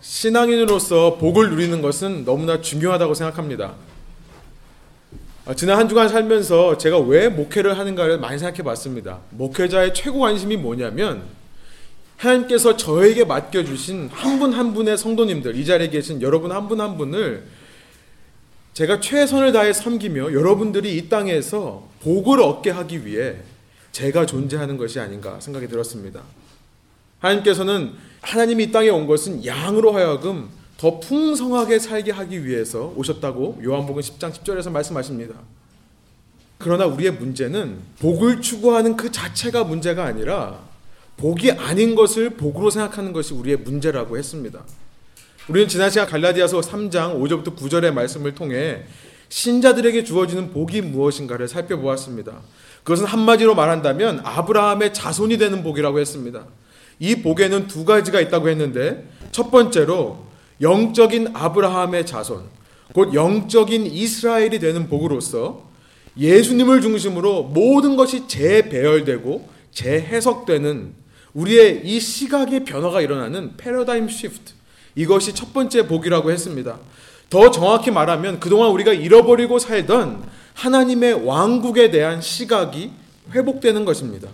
신앙인으로서 0.00 1.16
복을 1.16 1.50
누리는 1.50 1.82
것은 1.82 2.24
너무나 2.24 2.60
중요하다고 2.60 3.14
생각합니다. 3.14 3.74
아, 5.46 5.54
지난 5.54 5.78
한 5.78 5.88
주간 5.88 6.08
살면서 6.08 6.76
제가 6.78 6.98
왜 6.98 7.28
목회를 7.28 7.78
하는가를 7.78 8.18
많이 8.18 8.38
생각해 8.38 8.62
봤습니다. 8.62 9.20
목회자의 9.30 9.94
최고 9.94 10.20
관심이 10.20 10.56
뭐냐면 10.56 11.22
하나님께서 12.18 12.76
저에게 12.76 13.24
맡겨주신 13.24 14.10
한 14.12 14.38
분한 14.38 14.74
분의 14.74 14.98
성도님들, 14.98 15.56
이 15.56 15.64
자리에 15.64 15.88
계신 15.88 16.20
여러분 16.20 16.52
한분한 16.52 16.98
분을 16.98 17.44
제가 18.74 19.00
최선을 19.00 19.52
다해 19.52 19.72
섬기며 19.72 20.32
여러분들이 20.32 20.96
이 20.96 21.08
땅에서 21.08 21.88
복을 22.02 22.40
얻게 22.40 22.70
하기 22.70 23.06
위해 23.06 23.36
제가 23.92 24.26
존재하는 24.26 24.76
것이 24.76 25.00
아닌가 25.00 25.40
생각이 25.40 25.66
들었습니다. 25.68 26.22
하나님께서는 27.20 27.92
하나님이 28.20 28.64
이 28.64 28.72
땅에 28.72 28.88
온 28.88 29.06
것은 29.06 29.44
양으로 29.44 29.92
하여금 29.92 30.48
더 30.76 31.00
풍성하게 31.00 31.78
살게 31.78 32.12
하기 32.12 32.44
위해서 32.44 32.92
오셨다고 32.96 33.60
요한복음 33.64 34.00
10장 34.00 34.32
10절에서 34.32 34.70
말씀하십니다. 34.70 35.34
그러나 36.58 36.86
우리의 36.86 37.12
문제는 37.12 37.78
복을 38.00 38.40
추구하는 38.40 38.96
그 38.96 39.10
자체가 39.10 39.64
문제가 39.64 40.04
아니라 40.04 40.60
복이 41.16 41.52
아닌 41.52 41.94
것을 41.94 42.30
복으로 42.30 42.70
생각하는 42.70 43.12
것이 43.12 43.34
우리의 43.34 43.58
문제라고 43.58 44.18
했습니다. 44.18 44.64
우리는 45.48 45.68
지난 45.68 45.90
시간 45.90 46.06
갈라디아서 46.06 46.60
3장 46.60 47.20
5절부터 47.20 47.56
9절의 47.56 47.92
말씀을 47.92 48.34
통해 48.34 48.84
신자들에게 49.28 50.04
주어지는 50.04 50.52
복이 50.52 50.82
무엇인가를 50.82 51.48
살펴보았습니다. 51.48 52.40
그것은 52.82 53.04
한마디로 53.04 53.54
말한다면 53.54 54.20
아브라함의 54.24 54.94
자손이 54.94 55.38
되는 55.38 55.62
복이라고 55.62 55.98
했습니다. 55.98 56.46
이 56.98 57.16
복에는 57.16 57.66
두 57.66 57.84
가지가 57.84 58.20
있다고 58.20 58.48
했는데 58.48 59.08
첫 59.30 59.50
번째로 59.50 60.26
영적인 60.60 61.30
아브라함의 61.34 62.06
자손, 62.06 62.44
곧 62.92 63.14
영적인 63.14 63.86
이스라엘이 63.86 64.58
되는 64.58 64.88
복으로서 64.88 65.68
예수님을 66.16 66.80
중심으로 66.80 67.44
모든 67.44 67.96
것이 67.96 68.26
재배열되고 68.26 69.48
재해석되는 69.70 70.94
우리의 71.34 71.82
이 71.84 72.00
시각의 72.00 72.64
변화가 72.64 73.00
일어나는 73.00 73.56
패러다임 73.56 74.08
시프트. 74.08 74.54
이것이 74.96 75.34
첫 75.34 75.52
번째 75.52 75.86
복이라고 75.86 76.32
했습니다. 76.32 76.78
더 77.30 77.50
정확히 77.50 77.90
말하면 77.90 78.40
그동안 78.40 78.70
우리가 78.70 78.92
잃어버리고 78.92 79.58
살던 79.58 80.24
하나님의 80.54 81.24
왕국에 81.26 81.90
대한 81.90 82.20
시각이 82.20 82.90
회복되는 83.32 83.84
것입니다. 83.84 84.28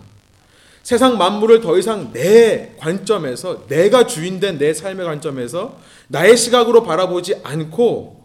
세상 0.85 1.17
만물을 1.17 1.61
더 1.61 1.79
이상 1.79 2.13
내 2.13 2.75
관점에서 2.77 3.65
내가 3.65 4.05
주인된 4.05 4.59
내 4.59 4.71
삶의 4.71 5.03
관점에서 5.03 5.79
나의 6.09 6.37
시각으로 6.37 6.83
바라보지 6.83 7.41
않고 7.43 8.23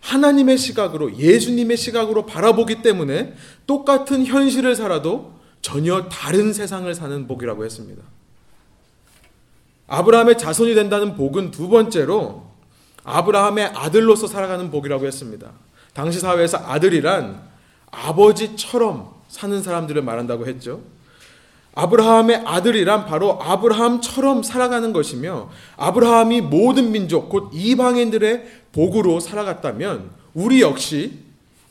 하나님의 0.00 0.58
시각으로 0.58 1.16
예수님의 1.16 1.78
시각으로 1.78 2.26
바라보기 2.26 2.82
때문에 2.82 3.32
똑같은 3.66 4.26
현실을 4.26 4.76
살아도 4.76 5.32
전혀 5.62 6.10
다른 6.10 6.52
세상을 6.52 6.94
사는 6.94 7.26
복이라고 7.26 7.64
했습니다. 7.64 8.02
아브라함의 9.86 10.36
자손이 10.36 10.74
된다는 10.74 11.14
복은 11.14 11.52
두 11.52 11.70
번째로 11.70 12.44
아브라함의 13.04 13.64
아들로서 13.64 14.26
살아가는 14.26 14.70
복이라고 14.70 15.06
했습니다. 15.06 15.52
당시 15.94 16.20
사회에서 16.20 16.58
아들이란 16.58 17.40
아버지처럼 17.90 19.14
사는 19.28 19.62
사람들을 19.62 20.02
말한다고 20.02 20.46
했죠. 20.46 20.82
아브라함의 21.74 22.42
아들이란 22.44 23.04
바로 23.04 23.40
아브라함처럼 23.42 24.42
살아가는 24.42 24.92
것이며 24.92 25.50
아브라함이 25.76 26.42
모든 26.42 26.92
민족 26.92 27.28
곧 27.28 27.50
이방인들의 27.52 28.44
복으로 28.72 29.20
살아갔다면 29.20 30.10
우리 30.34 30.60
역시 30.60 31.18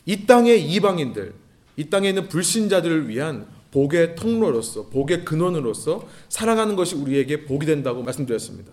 이 0.06 0.26
땅의 0.26 0.70
이방인들, 0.72 1.34
이 1.78 1.90
땅에 1.90 2.10
있는 2.10 2.28
불신자들을 2.28 3.08
위한 3.08 3.46
복의 3.72 4.16
통로로서 4.16 4.88
복의 4.90 5.26
근원으로서 5.26 6.06
살아가는 6.30 6.76
것이 6.76 6.96
우리에게 6.96 7.46
복이 7.46 7.66
된다고 7.66 8.04
말씀드렸습니다. 8.04 8.72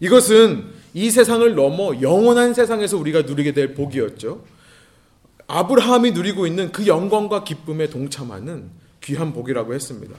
이것은 0.00 0.66
이 0.92 1.10
세상을 1.10 1.54
넘어 1.54 2.00
영원한 2.00 2.52
세상에서 2.52 2.98
우리가 2.98 3.22
누리게 3.22 3.52
될 3.52 3.74
복이었죠. 3.74 4.44
아브라함이 5.46 6.12
누리고 6.12 6.46
있는 6.46 6.72
그 6.72 6.86
영광과 6.86 7.44
기쁨에 7.44 7.88
동참하는 7.88 8.70
귀한 9.02 9.32
복이라고 9.32 9.72
했습니다. 9.72 10.14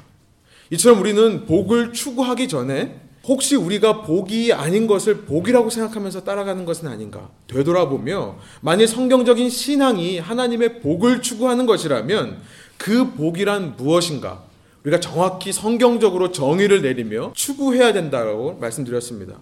이처럼 0.71 0.99
우리는 0.99 1.45
복을 1.45 1.93
추구하기 1.93 2.47
전에 2.47 3.01
혹시 3.27 3.55
우리가 3.55 4.01
복이 4.01 4.53
아닌 4.53 4.87
것을 4.87 5.21
복이라고 5.21 5.69
생각하면서 5.69 6.23
따라가는 6.23 6.65
것은 6.65 6.87
아닌가 6.87 7.29
되돌아보며 7.47 8.37
만일 8.61 8.87
성경적인 8.87 9.49
신앙이 9.49 10.19
하나님의 10.19 10.81
복을 10.81 11.21
추구하는 11.21 11.65
것이라면 11.65 12.39
그 12.77 13.11
복이란 13.13 13.75
무엇인가 13.77 14.43
우리가 14.83 14.99
정확히 14.99 15.51
성경적으로 15.51 16.31
정의를 16.31 16.81
내리며 16.81 17.33
추구해야 17.35 17.93
된다고 17.93 18.57
말씀드렸습니다. 18.59 19.35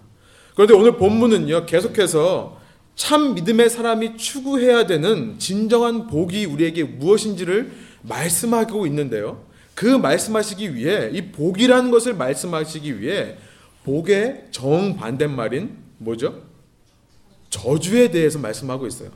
그런데 0.54 0.74
오늘 0.74 0.96
본문은요 0.96 1.66
계속해서 1.66 2.58
참 2.96 3.34
믿음의 3.34 3.70
사람이 3.70 4.16
추구해야 4.16 4.86
되는 4.86 5.38
진정한 5.38 6.08
복이 6.08 6.46
우리에게 6.46 6.82
무엇인지를 6.82 7.70
말씀하고 8.02 8.86
있는데요. 8.86 9.47
그 9.78 9.86
말씀하시기 9.86 10.74
위해 10.74 11.08
이 11.12 11.30
복이라는 11.30 11.92
것을 11.92 12.12
말씀하시기 12.14 13.00
위해 13.00 13.36
복의 13.84 14.46
정반대말인 14.50 15.76
뭐죠? 15.98 16.42
저주에 17.48 18.10
대해서 18.10 18.40
말씀하고 18.40 18.88
있어요. 18.88 19.10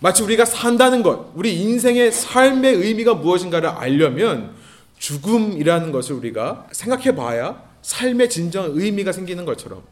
마치 0.00 0.22
우리가 0.22 0.46
산다는 0.46 1.02
것, 1.02 1.32
우리 1.34 1.60
인생의 1.60 2.10
삶의 2.10 2.76
의미가 2.76 3.16
무엇인가를 3.16 3.68
알려면 3.68 4.54
죽음이라는 4.96 5.92
것을 5.92 6.14
우리가 6.14 6.68
생각해 6.72 7.14
봐야 7.14 7.62
삶의 7.82 8.30
진정 8.30 8.64
의미가 8.78 9.12
생기는 9.12 9.44
것처럼 9.44 9.82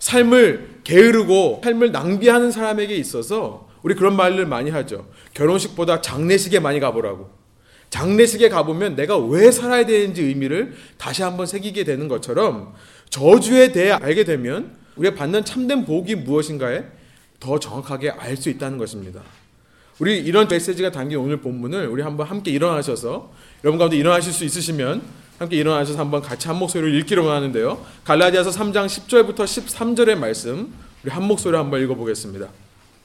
삶을 0.00 0.80
게으르고 0.84 1.62
삶을 1.64 1.92
낭비하는 1.92 2.50
사람에게 2.50 2.94
있어서 2.96 3.70
우리 3.82 3.94
그런 3.94 4.16
말을 4.16 4.44
많이 4.44 4.68
하죠. 4.68 5.08
결혼식보다 5.32 6.02
장례식에 6.02 6.60
많이 6.60 6.78
가보라고. 6.78 7.41
장례식에 7.92 8.48
가보면 8.48 8.96
내가 8.96 9.18
왜 9.18 9.50
살아야 9.50 9.84
되는지 9.84 10.22
의미를 10.22 10.74
다시 10.96 11.22
한번 11.22 11.44
새기게 11.44 11.84
되는 11.84 12.08
것처럼 12.08 12.72
저주에 13.10 13.72
대해 13.72 13.90
알게 13.90 14.24
되면 14.24 14.72
우리가 14.96 15.14
받는 15.14 15.44
참된 15.44 15.84
복이 15.84 16.14
무엇인가에 16.14 16.84
더 17.38 17.58
정확하게 17.60 18.10
알 18.10 18.34
수 18.38 18.48
있다는 18.48 18.78
것입니다. 18.78 19.20
우리 19.98 20.18
이런 20.18 20.48
메시지가 20.48 20.90
담긴 20.90 21.18
오늘 21.18 21.42
본문을 21.42 21.86
우리 21.86 22.00
한번 22.02 22.26
함께 22.26 22.50
일어나셔서 22.50 23.30
여러분 23.62 23.78
가운데 23.78 23.98
일어나실 23.98 24.32
수 24.32 24.46
있으시면 24.46 25.02
함께 25.38 25.56
일어나셔서 25.56 25.98
한번 25.98 26.22
같이 26.22 26.48
한 26.48 26.56
목소리로 26.56 26.88
읽기로 26.96 27.28
하는데요. 27.28 27.84
갈라디아서 28.04 28.50
3장 28.50 28.86
10절부터 28.86 29.44
13절의 29.44 30.14
말씀 30.14 30.72
우리 31.04 31.10
한 31.10 31.24
목소리로 31.24 31.58
한번 31.58 31.82
읽어보겠습니다. 31.82 32.48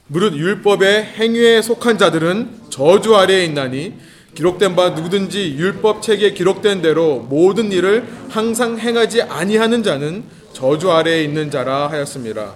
무릇 0.06 0.32
율법의 0.32 1.04
행위에 1.04 1.60
속한 1.60 1.98
자들은 1.98 2.70
저주 2.70 3.14
아래에 3.16 3.44
있나니 3.44 3.92
기록된 4.38 4.76
바 4.76 4.90
누구든지 4.90 5.56
율법 5.58 6.00
책에 6.00 6.32
기록된 6.32 6.80
대로 6.80 7.26
모든 7.28 7.72
일을 7.72 8.06
항상 8.28 8.78
행하지 8.78 9.22
아니하는 9.22 9.82
자는 9.82 10.22
저주 10.52 10.92
아래에 10.92 11.24
있는 11.24 11.50
자라 11.50 11.90
하였습니다. 11.90 12.52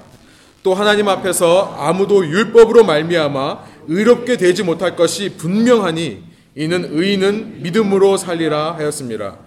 또 0.63 0.75
하나님 0.75 1.09
앞에서 1.09 1.75
아무도 1.77 2.25
율법으로 2.25 2.85
말미암아 2.85 3.65
의롭게 3.89 4.37
되지 4.37 4.63
못할 4.63 4.95
것이 4.95 5.31
분명하니 5.31 6.23
이는 6.55 6.89
의인은 6.93 7.65
믿음으로 7.65 8.17
살리라 8.17 8.77
하였습니다. 8.77 9.39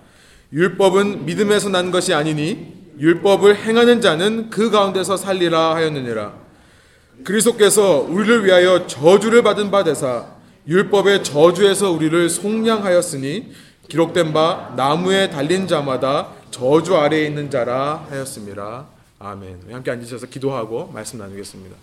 율법은 0.52 1.26
믿음에서 1.26 1.70
난 1.70 1.90
것이 1.90 2.14
아니니 2.14 2.74
율법을 3.00 3.56
행하는 3.64 4.02
자는 4.02 4.50
그 4.50 4.70
가운데서 4.72 5.16
살리라 5.16 5.74
하였느니라. 5.76 6.34
그리스도께서 7.24 8.06
우리를 8.10 8.44
위하여 8.44 8.88
저주를 8.88 9.42
받은 9.42 9.72
바 9.72 9.86
되사 9.86 10.35
율법의 10.68 11.24
저주에서 11.24 11.92
우리를 11.92 12.30
속량하였으니 12.30 13.52
기록된 13.88 14.34
바 14.34 14.74
나무에 14.76 15.30
달린 15.30 15.68
자마다 15.68 16.32
저주 16.50 16.96
아래에 16.96 17.28
있는 17.28 17.52
자라 17.52 18.08
하였습니다. 18.10 18.88
아멘. 19.20 19.68
함께 19.72 19.92
앉으셔서 19.92 20.26
기도하고 20.28 20.92
말씀 20.92 21.20
나누겠습니다. 21.20 21.76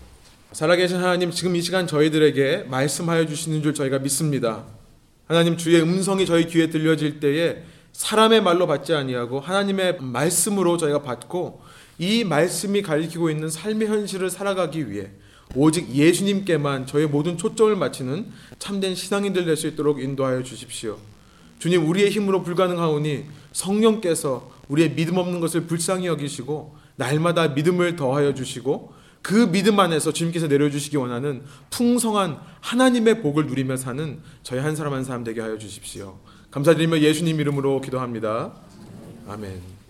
살아계신 0.51 0.97
하나님, 0.97 1.31
지금 1.31 1.55
이 1.55 1.61
시간 1.61 1.87
저희들에게 1.87 2.65
말씀하여 2.69 3.25
주시는 3.25 3.63
줄 3.63 3.73
저희가 3.73 3.99
믿습니다. 3.99 4.65
하나님 5.27 5.55
주의 5.55 5.81
음성이 5.81 6.25
저희 6.25 6.47
귀에 6.47 6.69
들려질 6.69 7.21
때에 7.21 7.63
사람의 7.93 8.41
말로 8.41 8.67
받지 8.67 8.93
아니하고 8.93 9.39
하나님의 9.39 9.97
말씀으로 10.01 10.77
저희가 10.77 11.01
받고 11.01 11.61
이 11.99 12.23
말씀이 12.23 12.81
가리키고 12.81 13.29
있는 13.29 13.49
삶의 13.49 13.87
현실을 13.87 14.29
살아가기 14.29 14.91
위해 14.91 15.11
오직 15.55 15.89
예수님께만 15.89 16.87
저의 16.87 17.07
모든 17.07 17.37
초점을 17.37 17.75
맞추는 17.75 18.27
참된 18.59 18.95
신앙인들 18.95 19.45
될 19.45 19.55
수 19.55 19.67
있도록 19.67 20.01
인도하여 20.01 20.43
주십시오. 20.43 20.97
주님, 21.59 21.87
우리의 21.87 22.09
힘으로 22.09 22.43
불가능하오니 22.43 23.25
성령께서 23.51 24.51
우리의 24.67 24.95
믿음 24.95 25.17
없는 25.17 25.39
것을 25.39 25.65
불쌍히 25.67 26.07
여기시고 26.07 26.75
날마다 26.95 27.49
믿음을 27.49 27.95
더하여 27.95 28.33
주시고 28.33 28.93
그 29.21 29.49
믿음 29.51 29.79
안에서 29.79 30.11
주님께서 30.11 30.47
내려주시기 30.47 30.97
원하는 30.97 31.43
풍성한 31.69 32.39
하나님의 32.59 33.21
복을 33.21 33.45
누리며 33.45 33.77
사는 33.77 34.19
저희 34.43 34.59
한 34.59 34.75
사람 34.75 34.93
한 34.93 35.03
사람 35.05 35.23
되게 35.23 35.39
하여 35.39 35.57
주십시오. 35.57 36.19
감사드리며 36.51 36.99
예수님 36.99 37.39
이름으로 37.39 37.79
기도합니다. 37.79 38.53
아멘. 39.27 39.82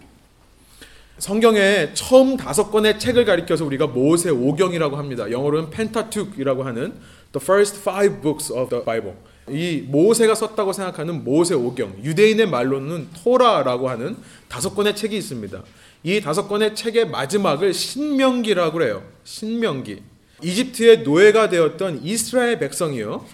성경의 1.19 1.93
처음 1.93 2.37
다섯 2.37 2.71
권의 2.71 2.99
책을 2.99 3.25
가리켜서 3.25 3.65
우리가 3.65 3.87
모세 3.87 4.29
오경이라고 4.29 4.97
합니다. 4.97 5.29
영어로는 5.29 5.69
펜타투크이라고 5.69 6.63
하는 6.63 6.93
the 7.31 7.41
first 7.41 7.79
five 7.79 8.21
books 8.21 8.51
of 8.51 8.69
the 8.69 8.83
Bible. 8.83 9.15
이 9.49 9.83
모세가 9.87 10.35
썼다고 10.35 10.73
생각하는 10.73 11.23
모세 11.23 11.53
오경, 11.53 11.97
유대인의 12.03 12.47
말로는 12.47 13.09
토라라고 13.23 13.89
하는 13.89 14.17
다섯 14.47 14.73
권의 14.73 14.95
책이 14.95 15.15
있습니다. 15.15 15.63
이 16.03 16.21
다섯 16.21 16.47
권의 16.47 16.75
책의 16.75 17.09
마지막을 17.09 17.73
신명기라고 17.73 18.83
해요. 18.83 19.03
신명기. 19.23 20.01
이집트의 20.41 21.03
노예가 21.03 21.49
되었던 21.49 22.01
이스라엘 22.03 22.59
백성이요. 22.59 23.25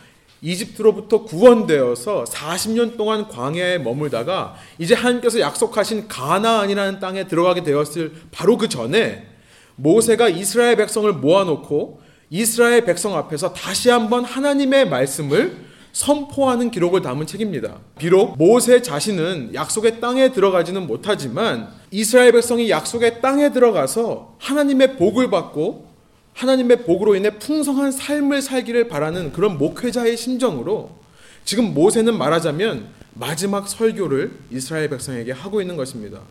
이집트로부터 0.42 1.24
구원되어서 1.24 2.24
40년 2.26 2.98
동안 2.98 3.28
광야에 3.28 3.78
머물다가 3.80 4.56
이제 4.78 4.96
하나님께서 4.96 5.40
약속하신 5.40 6.08
가나안이라는 6.08 7.00
땅에 7.00 7.28
들어가게 7.28 7.64
되었을 7.64 8.14
바로 8.32 8.58
그 8.58 8.70
전에 8.70 9.28
모세가 9.76 10.30
이스라엘 10.30 10.76
백성을 10.76 11.12
모아놓고 11.12 12.02
이스라엘 12.30 12.86
백성 12.86 13.16
앞에서 13.18 13.54
다시 13.54 13.90
한번 13.90 14.24
하나님의 14.24 14.88
말씀을 14.90 15.70
선포하는 15.92 16.70
기록을 16.70 17.02
담은 17.02 17.26
책입니다. 17.26 17.80
비록 17.98 18.38
모세 18.38 18.82
자신은 18.82 19.52
약속의 19.54 20.00
땅에 20.00 20.32
들어가지는 20.32 20.86
못하지만 20.86 21.70
이스라엘 21.92 22.32
백성이 22.32 22.70
약속의 22.70 23.22
땅에 23.22 23.52
들어가서 23.52 24.36
하나님의 24.38 24.98
복을 24.98 25.30
받고 25.32 25.89
하나님의 26.34 26.84
복으로 26.84 27.16
인해 27.16 27.38
풍성한 27.38 27.92
삶을 27.92 28.42
살기를 28.42 28.88
바라는 28.88 29.34
그런 29.34 29.58
목회자의 29.58 30.16
심정으로 30.16 30.92
지금 31.44 31.74
모세는 31.74 32.18
말하자면 32.18 32.88
마지막 33.14 33.68
설교를 33.68 34.31
이스라엘 34.52 34.90
백성에게 34.90 35.31
하고 35.31 35.62
있는 35.62 35.76
것입니다. 35.76 36.22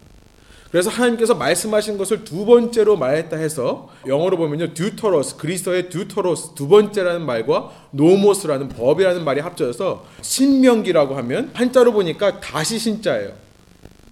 그래서 0.71 0.91
하나님께서 0.91 1.35
말씀하신 1.35 1.97
것을 1.97 2.25
두 2.25 2.45
번째로 2.45 2.97
말했다 2.97 3.37
해서 3.37 3.89
영어로 4.07 4.37
보면요 4.37 4.75
δεύτερος 4.75 5.37
그리스어의 5.37 5.89
δεύτερος 5.89 6.55
두 6.55 6.69
번째라는 6.69 7.25
말과 7.25 7.73
νόμος라는 7.91 8.69
법이라는 8.69 9.25
말이 9.25 9.41
합쳐져서 9.41 10.07
신명기라고 10.21 11.17
하면 11.17 11.51
한자로 11.55 11.93
보니까 11.93 12.41
다시 12.41 12.79
신자예요. 12.79 13.33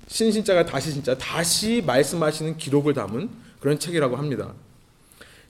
신신자가 0.09 0.65
다시 0.65 0.93
신자 0.93 1.17
다시 1.19 1.83
말씀하시는 1.85 2.57
기록을 2.57 2.95
담은 2.95 3.29
그런 3.61 3.79
책이라고 3.79 4.17
합니다. 4.17 4.55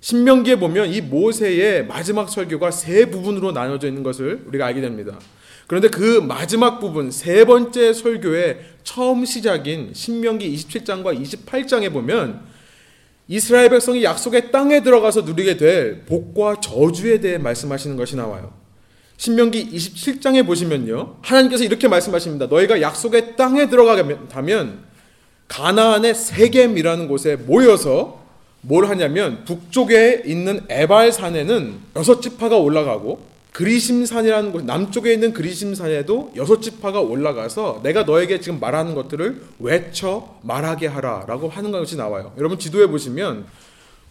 신명기에 0.00 0.56
보면 0.56 0.92
이 0.92 1.00
모세의 1.00 1.86
마지막 1.86 2.28
설교가 2.28 2.70
세 2.70 3.06
부분으로 3.10 3.52
나눠져 3.52 3.88
있는 3.88 4.02
것을 4.02 4.44
우리가 4.46 4.66
알게 4.66 4.80
됩니다. 4.80 5.18
그런데 5.66 5.88
그 5.88 6.20
마지막 6.20 6.78
부분 6.78 7.10
세 7.10 7.44
번째 7.44 7.92
설교의 7.92 8.58
처음 8.84 9.24
시작인 9.24 9.90
신명기 9.92 10.54
27장과 10.54 11.20
28장에 11.20 11.92
보면 11.92 12.42
이스라엘 13.26 13.70
백성이 13.70 14.04
약속의 14.04 14.52
땅에 14.52 14.84
들어가서 14.84 15.22
누리게 15.22 15.56
될 15.56 16.04
복과 16.04 16.60
저주에 16.60 17.18
대해 17.20 17.38
말씀하시는 17.38 17.96
것이 17.96 18.14
나와요. 18.14 18.52
신명기 19.16 19.70
27장에 19.70 20.46
보시면요. 20.46 21.16
하나님께서 21.22 21.64
이렇게 21.64 21.88
말씀하십니다. 21.88 22.46
너희가 22.46 22.80
약속의 22.80 23.34
땅에 23.34 23.68
들어가면 23.68 24.84
가나안의 25.48 26.14
세겜이라는 26.14 27.08
곳에 27.08 27.34
모여서 27.34 28.25
뭘 28.68 28.88
하냐면 28.88 29.44
북쪽에 29.44 30.22
있는 30.26 30.60
에발산에는 30.68 31.74
여섯 31.94 32.20
지파가 32.20 32.56
올라가고 32.56 33.20
그리심산이라는 33.52 34.52
곳 34.52 34.64
남쪽에 34.64 35.12
있는 35.14 35.32
그리심산에도 35.32 36.32
여섯 36.36 36.60
지파가 36.60 37.00
올라가서 37.00 37.80
내가 37.84 38.02
너에게 38.02 38.40
지금 38.40 38.58
말하는 38.58 38.94
것들을 38.94 39.40
외쳐 39.60 40.36
말하게 40.42 40.88
하라라고 40.88 41.48
하는 41.48 41.70
것이 41.70 41.96
나와요. 41.96 42.32
여러분 42.38 42.58
지도에 42.58 42.86
보시면 42.88 43.46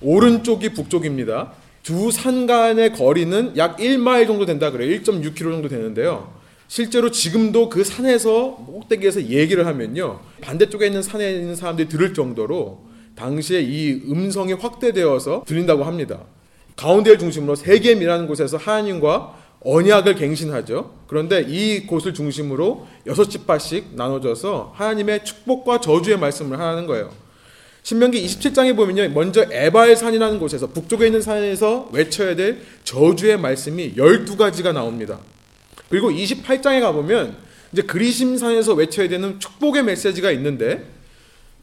오른쪽이 0.01 0.69
북쪽입니다. 0.69 1.51
두 1.83 2.09
산 2.11 2.47
간의 2.47 2.93
거리는 2.93 3.55
약 3.57 3.77
1마일 3.77 4.25
정도 4.25 4.45
된다 4.45 4.71
그래요. 4.71 4.97
1.6km 4.99 5.37
정도 5.37 5.67
되는데요. 5.67 6.33
실제로 6.67 7.11
지금도 7.11 7.69
그 7.69 7.83
산에서 7.83 8.55
꼭대기에서 8.65 9.25
얘기를 9.27 9.67
하면요. 9.67 10.21
반대쪽에 10.41 10.87
있는 10.87 11.03
산에 11.03 11.31
있는 11.33 11.55
사람들이 11.55 11.87
들을 11.87 12.13
정도로 12.15 12.94
당시에 13.15 13.61
이 13.61 14.01
음성이 14.09 14.53
확대되어서 14.53 15.43
들린다고 15.47 15.83
합니다. 15.83 16.19
가운데를 16.75 17.17
중심으로 17.17 17.55
세겜이라는 17.55 18.27
곳에서 18.27 18.57
하나님과 18.57 19.35
언약을 19.61 20.15
갱신하죠. 20.15 20.93
그런데 21.07 21.43
이 21.47 21.87
곳을 21.87 22.13
중심으로 22.13 22.87
여섯 23.07 23.29
지파씩 23.29 23.95
나눠져서 23.95 24.73
하나님의 24.75 25.25
축복과 25.25 25.81
저주의 25.81 26.19
말씀을 26.19 26.59
하는 26.59 26.85
거예요. 26.85 27.11
신명기 27.81 28.23
27장에 28.25 28.75
보면요. 28.75 29.09
먼저 29.09 29.45
에바의 29.49 29.95
산이라는 29.95 30.39
곳에서 30.39 30.67
북쪽에 30.67 31.07
있는 31.07 31.21
산에서 31.21 31.89
외쳐야 31.93 32.35
될 32.35 32.61
저주의 32.83 33.37
말씀이 33.37 33.95
12가지가 33.95 34.73
나옵니다. 34.73 35.19
그리고 35.89 36.09
28장에 36.09 36.81
가보면 36.81 37.37
이제 37.71 37.83
그리심산에서 37.83 38.73
외쳐야 38.73 39.07
되는 39.07 39.39
축복의 39.39 39.83
메시지가 39.83 40.31
있는데 40.31 40.94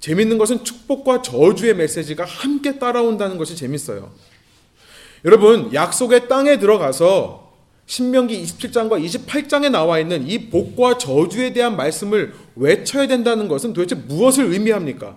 재밌는 0.02 0.36
것은 0.36 0.64
축복과 0.64 1.22
저주의 1.22 1.74
메시지가 1.76 2.24
함께 2.24 2.80
따라온다는 2.80 3.38
것이 3.38 3.54
재밌어요. 3.54 4.10
여러분, 5.24 5.72
약속의 5.72 6.26
땅에 6.26 6.58
들어가서 6.58 7.52
신명기 7.86 8.42
27장과 8.42 9.00
28장에 9.00 9.70
나와 9.70 10.00
있는 10.00 10.26
이 10.26 10.50
복과 10.50 10.98
저주에 10.98 11.52
대한 11.52 11.76
말씀을 11.76 12.34
외쳐야 12.56 13.06
된다는 13.06 13.46
것은 13.46 13.74
도대체 13.74 13.94
무엇을 13.94 14.46
의미합니까? 14.46 15.16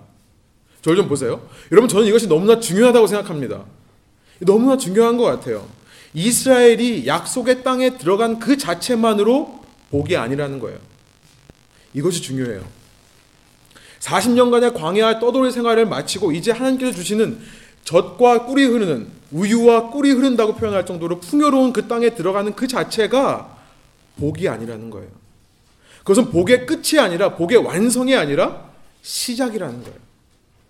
저를 0.84 0.98
좀 0.98 1.10
보세요. 1.10 1.42
여러분, 1.72 1.88
저는 1.90 2.06
이것이 2.06 2.28
너무나 2.28 2.60
중요하다고 2.60 3.08
생각합니다. 3.08 3.66
너무나 4.42 4.78
중요한 4.78 5.18
것 5.18 5.24
같아요. 5.24 5.68
이스라엘이 6.14 7.08
약속의 7.08 7.64
땅에 7.64 7.98
들어간 7.98 8.38
그 8.38 8.56
자체만으로 8.56 9.62
복이 9.90 10.16
아니라는 10.16 10.60
거예요. 10.60 10.78
이것이 11.96 12.22
중요해요. 12.22 12.75
40년간의 14.06 14.74
광야 14.76 15.20
떠돌이 15.20 15.52
생활을 15.52 15.86
마치고 15.88 16.32
이제 16.32 16.52
하나님께서 16.52 16.94
주시는 16.94 17.40
젖과 17.84 18.46
꿀이 18.46 18.66
흐르는 18.66 19.08
우유와 19.32 19.90
꿀이 19.90 20.12
흐른다고 20.12 20.56
표현할 20.56 20.86
정도로 20.86 21.20
풍요로운 21.20 21.74
그 21.74 21.88
땅에 21.88 22.12
들어가는 22.12 22.56
그 22.56 22.68
자체가 22.68 23.58
복이 24.18 24.48
아니라는 24.48 24.90
거예요. 24.92 25.10
그것은 26.00 26.30
복의 26.30 26.68
끝이 26.68 27.00
아니라 27.00 27.36
복의 27.36 27.58
완성이 27.58 28.16
아니라 28.16 28.70
시작이라는 29.02 29.84
거예요. 29.84 29.98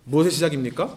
무엇의 0.06 0.32
시작입니까? 0.32 0.96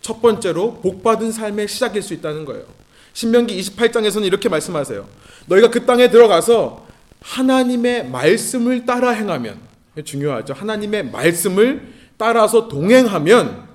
첫 0.00 0.20
번째로 0.20 0.80
복받은 0.80 1.30
삶의 1.30 1.68
시작일 1.68 2.02
수 2.02 2.14
있다는 2.14 2.44
거예요. 2.44 2.64
신명기 3.12 3.60
28장에서는 3.60 4.24
이렇게 4.24 4.48
말씀하세요. 4.48 5.06
너희가 5.46 5.70
그 5.70 5.86
땅에 5.86 6.10
들어가서 6.10 6.86
하나님의 7.20 8.08
말씀을 8.08 8.86
따라 8.86 9.10
행하면 9.10 9.69
중요하죠. 10.04 10.54
하나님의 10.54 11.10
말씀을 11.10 11.88
따라서 12.16 12.68
동행하면 12.68 13.68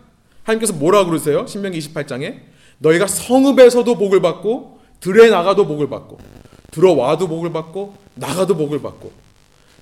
하나님께서 0.44 0.74
뭐라 0.74 1.06
그러세요? 1.06 1.46
신명기 1.48 1.80
28장에 1.80 2.40
너희가 2.78 3.08
성읍에서도 3.08 3.96
복을 3.96 4.22
받고 4.22 4.80
들에 5.00 5.30
나가도 5.30 5.66
복을 5.66 5.90
받고 5.90 6.18
들어와도 6.72 7.28
복을 7.28 7.52
받고 7.52 7.96
나가도 8.16 8.56
복을 8.56 8.82
받고 8.82 9.12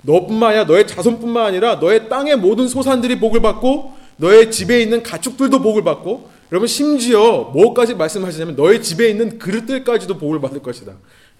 너뿐만 0.02 0.50
아니라 0.50 0.64
너의 0.64 0.86
자손뿐만 0.86 1.46
아니라 1.46 1.76
너의 1.76 2.08
땅의 2.08 2.36
모든 2.36 2.68
소산들이 2.68 3.18
복을 3.18 3.40
받고 3.40 3.92
너의 4.16 4.50
집에 4.50 4.80
있는 4.82 5.02
가축들도 5.02 5.60
복을 5.60 5.82
받고 5.82 6.30
여러분 6.52 6.68
심지어 6.68 7.50
뭐까지 7.52 7.94
말씀하시냐면 7.94 8.54
너의 8.54 8.82
집에 8.82 9.08
있는 9.08 9.38
그릇들까지도 9.38 10.18
복을 10.18 10.40
받을 10.40 10.62
것이다. 10.62 10.92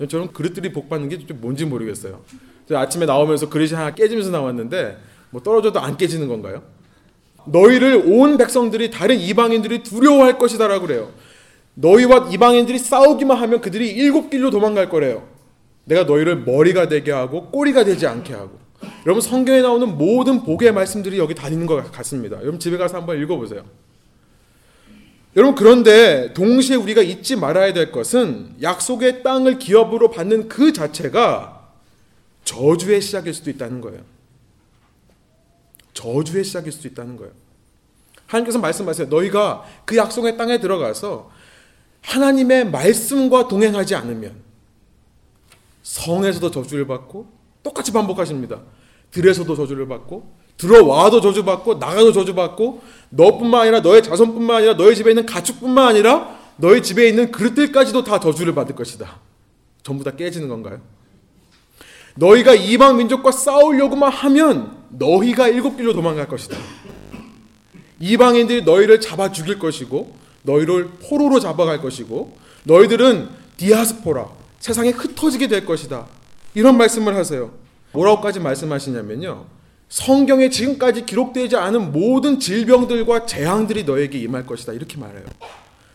저는 0.08 0.32
그릇들이 0.32 0.72
복 0.72 0.88
받는 0.88 1.08
게 1.08 1.32
뭔지 1.34 1.64
모르겠어요. 1.64 2.20
아침에 2.70 3.06
나오면서 3.06 3.48
그릇이 3.48 3.72
하나 3.72 3.94
깨지면서 3.94 4.30
나왔는데 4.30 4.96
뭐 5.30 5.42
떨어져도 5.42 5.80
안 5.80 5.96
깨지는 5.96 6.28
건가요? 6.28 6.62
너희를 7.46 8.04
온 8.06 8.38
백성들이 8.38 8.90
다른 8.90 9.18
이방인들이 9.18 9.82
두려워할 9.82 10.38
것이다라고 10.38 10.86
그래요. 10.86 11.10
너희와 11.74 12.28
이방인들이 12.32 12.78
싸우기만 12.78 13.36
하면 13.36 13.60
그들이 13.60 13.90
일곱 13.90 14.30
길로 14.30 14.50
도망갈 14.50 14.88
거래요. 14.88 15.26
내가 15.84 16.04
너희를 16.04 16.44
머리가 16.44 16.88
되게 16.88 17.10
하고 17.10 17.50
꼬리가 17.50 17.84
되지 17.84 18.06
않게 18.06 18.32
하고. 18.32 18.58
여러분 19.06 19.20
성경에 19.20 19.60
나오는 19.60 19.96
모든 19.96 20.42
복의 20.44 20.72
말씀들이 20.72 21.18
여기 21.18 21.34
다니는 21.34 21.66
것 21.66 21.90
같습니다. 21.92 22.40
여러분 22.40 22.58
집에 22.58 22.76
가서 22.76 22.96
한번 22.96 23.20
읽어보세요. 23.20 23.64
여러분 25.36 25.54
그런데 25.56 26.32
동시에 26.32 26.76
우리가 26.76 27.02
잊지 27.02 27.36
말아야 27.36 27.72
될 27.72 27.90
것은 27.90 28.54
약속의 28.62 29.22
땅을 29.22 29.58
기업으로 29.58 30.10
받는 30.10 30.48
그 30.48 30.72
자체가 30.72 31.53
저주의 32.44 33.00
시작일 33.00 33.34
수도 33.34 33.50
있다는 33.50 33.80
거예요. 33.80 34.02
저주의 35.92 36.44
시작일 36.44 36.72
수도 36.72 36.88
있다는 36.88 37.16
거예요. 37.16 37.32
하나님께서 38.26 38.58
말씀하세요. 38.58 39.08
너희가 39.08 39.64
그 39.84 39.96
약속의 39.96 40.36
땅에 40.36 40.60
들어가서 40.60 41.30
하나님의 42.02 42.70
말씀과 42.70 43.48
동행하지 43.48 43.94
않으면 43.94 44.42
성에서도 45.82 46.50
저주를 46.50 46.86
받고 46.86 47.26
똑같이 47.62 47.92
반복하십니다. 47.92 48.60
들에서도 49.10 49.54
저주를 49.54 49.88
받고 49.88 50.34
들어와도 50.56 51.20
저주받고 51.20 51.74
나가도 51.74 52.12
저주받고 52.12 52.82
너뿐만 53.10 53.62
아니라 53.62 53.80
너의 53.80 54.02
자손뿐만 54.02 54.58
아니라 54.58 54.74
너의 54.74 54.94
집에 54.94 55.10
있는 55.10 55.26
가축뿐만 55.26 55.88
아니라 55.88 56.38
너의 56.56 56.82
집에 56.82 57.08
있는 57.08 57.32
그릇들까지도 57.32 58.04
다 58.04 58.20
저주를 58.20 58.54
받을 58.54 58.74
것이다. 58.74 59.20
전부 59.82 60.04
다 60.04 60.12
깨지는 60.12 60.48
건가요? 60.48 60.80
너희가 62.16 62.54
이방 62.54 62.96
민족과 62.96 63.32
싸우려고만 63.32 64.10
하면 64.10 64.76
너희가 64.90 65.48
일곱 65.48 65.76
길로 65.76 65.92
도망갈 65.92 66.28
것이다. 66.28 66.56
이방인들이 68.00 68.62
너희를 68.62 69.00
잡아 69.00 69.32
죽일 69.32 69.58
것이고 69.58 70.14
너희를 70.42 70.90
포로로 71.08 71.40
잡아갈 71.40 71.80
것이고 71.80 72.36
너희들은 72.64 73.28
디아스포라 73.56 74.28
세상에 74.60 74.90
흩어지게 74.90 75.48
될 75.48 75.64
것이다. 75.64 76.06
이런 76.54 76.76
말씀을 76.76 77.16
하세요. 77.16 77.50
뭐라고까지 77.92 78.40
말씀하시냐면요. 78.40 79.46
성경에 79.88 80.48
지금까지 80.48 81.06
기록되지 81.06 81.56
않은 81.56 81.92
모든 81.92 82.40
질병들과 82.40 83.26
재앙들이 83.26 83.84
너에게 83.84 84.18
임할 84.18 84.46
것이다. 84.46 84.72
이렇게 84.72 84.96
말해요. 84.98 85.24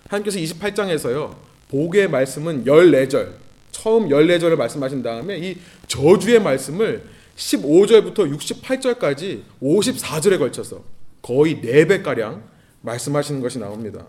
하나님께서 0.08 0.40
28장에서요. 0.40 1.36
복의 1.70 2.10
말씀은 2.10 2.66
14절, 2.66 3.30
처음 3.72 4.10
14절을 4.10 4.56
말씀하신 4.56 5.04
다음에 5.04 5.38
이 5.38 5.58
저주의 5.88 6.42
말씀을 6.42 7.04
15절부터 7.36 8.38
68절까지 8.38 9.42
54절에 9.62 10.38
걸쳐서 10.40 10.84
거의 11.22 11.58
4배가량 11.62 12.42
말씀하시는 12.82 13.42
것이 13.42 13.60
나옵니다. 13.60 14.06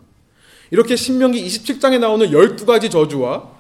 이렇게 0.71 0.97
신명기 0.97 1.45
27장에 1.45 1.99
나오는 1.99 2.29
12가지 2.31 2.91
저주와 2.91 3.51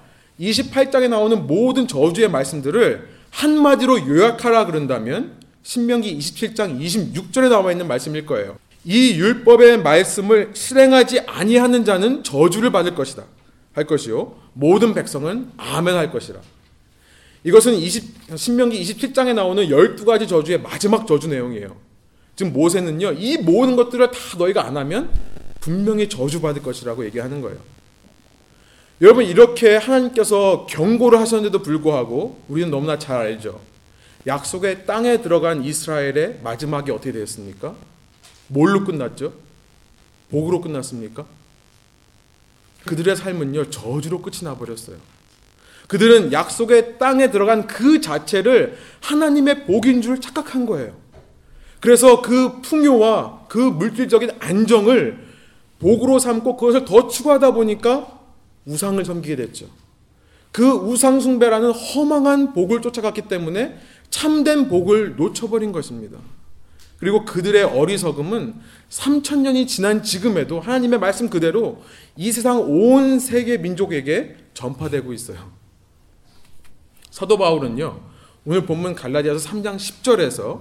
28장에 0.40 1.08
나오는 1.08 1.46
모든 1.46 1.86
저주의 1.86 2.28
말씀들을 2.28 3.08
한마디로 3.30 4.08
요약하라 4.08 4.66
그런다면 4.66 5.38
신명기 5.62 6.16
27장 6.18 6.80
26절에 6.80 7.48
나와 7.48 7.72
있는 7.72 7.86
말씀일 7.86 8.26
거예요. 8.26 8.56
이 8.84 9.14
율법의 9.14 9.82
말씀을 9.82 10.50
실행하지 10.54 11.20
아니하는 11.20 11.84
자는 11.84 12.24
저주를 12.24 12.72
받을 12.72 12.94
것이다. 12.94 13.24
할 13.72 13.86
것이요. 13.86 14.36
모든 14.52 14.94
백성은 14.94 15.52
아멘 15.56 15.94
할 15.94 16.10
것이라. 16.10 16.40
이것은 17.44 17.74
20, 17.74 18.36
신명기 18.36 18.80
27장에 18.82 19.34
나오는 19.34 19.66
12가지 19.66 20.28
저주의 20.28 20.60
마지막 20.60 21.06
저주 21.06 21.28
내용이에요. 21.28 21.74
지금 22.36 22.52
모세는요, 22.52 23.12
이 23.12 23.38
모든 23.38 23.76
것들을 23.76 24.10
다 24.10 24.18
너희가 24.38 24.66
안 24.66 24.76
하면 24.76 25.10
분명히 25.60 26.08
저주받을 26.08 26.62
것이라고 26.62 27.04
얘기하는 27.06 27.40
거예요. 27.40 27.58
여러분, 29.00 29.24
이렇게 29.24 29.76
하나님께서 29.76 30.66
경고를 30.68 31.18
하셨는데도 31.20 31.62
불구하고 31.62 32.40
우리는 32.48 32.70
너무나 32.70 32.98
잘 32.98 33.16
알죠. 33.16 33.60
약속의 34.26 34.84
땅에 34.84 35.22
들어간 35.22 35.64
이스라엘의 35.64 36.40
마지막이 36.42 36.90
어떻게 36.90 37.12
되었습니까? 37.12 37.74
뭘로 38.48 38.84
끝났죠? 38.84 39.32
복으로 40.30 40.60
끝났습니까? 40.60 41.24
그들의 42.86 43.16
삶은요, 43.16 43.70
저주로 43.70 44.22
끝이 44.22 44.38
나버렸어요. 44.42 44.96
그들은 45.88 46.32
약속의 46.32 46.98
땅에 46.98 47.30
들어간 47.30 47.66
그 47.66 48.00
자체를 48.00 48.78
하나님의 49.00 49.66
복인 49.66 50.02
줄 50.02 50.20
착각한 50.20 50.64
거예요. 50.66 50.94
그래서 51.80 52.22
그 52.22 52.60
풍요와 52.60 53.46
그 53.48 53.58
물질적인 53.58 54.30
안정을 54.38 55.18
복으로 55.80 56.18
삼고 56.18 56.56
그것을 56.56 56.84
더 56.84 57.08
추구하다 57.08 57.52
보니까 57.52 58.20
우상을 58.66 59.02
섬기게 59.04 59.36
됐죠. 59.36 59.66
그 60.52 60.68
우상숭배라는 60.68 61.72
허망한 61.72 62.52
복을 62.52 62.82
쫓아갔기 62.82 63.22
때문에 63.22 63.78
참된 64.10 64.68
복을 64.68 65.16
놓쳐버린 65.16 65.72
것입니다. 65.72 66.18
그리고 67.00 67.24
그들의 67.24 67.62
어리석음은 67.64 68.54
3천년이 68.90 69.66
지난 69.66 70.02
지금에도 70.02 70.60
하나님의 70.60 70.98
말씀 71.00 71.30
그대로 71.30 71.82
이 72.16 72.30
세상 72.30 72.60
온 72.60 73.18
세계 73.18 73.56
민족에게 73.56 74.36
전파되고 74.52 75.12
있어요. 75.14 75.50
사도 77.10 77.38
바울은요. 77.38 78.00
오늘 78.44 78.66
본문 78.66 78.94
갈라디아서 78.94 79.48
3장 79.48 79.76
10절에서 79.76 80.60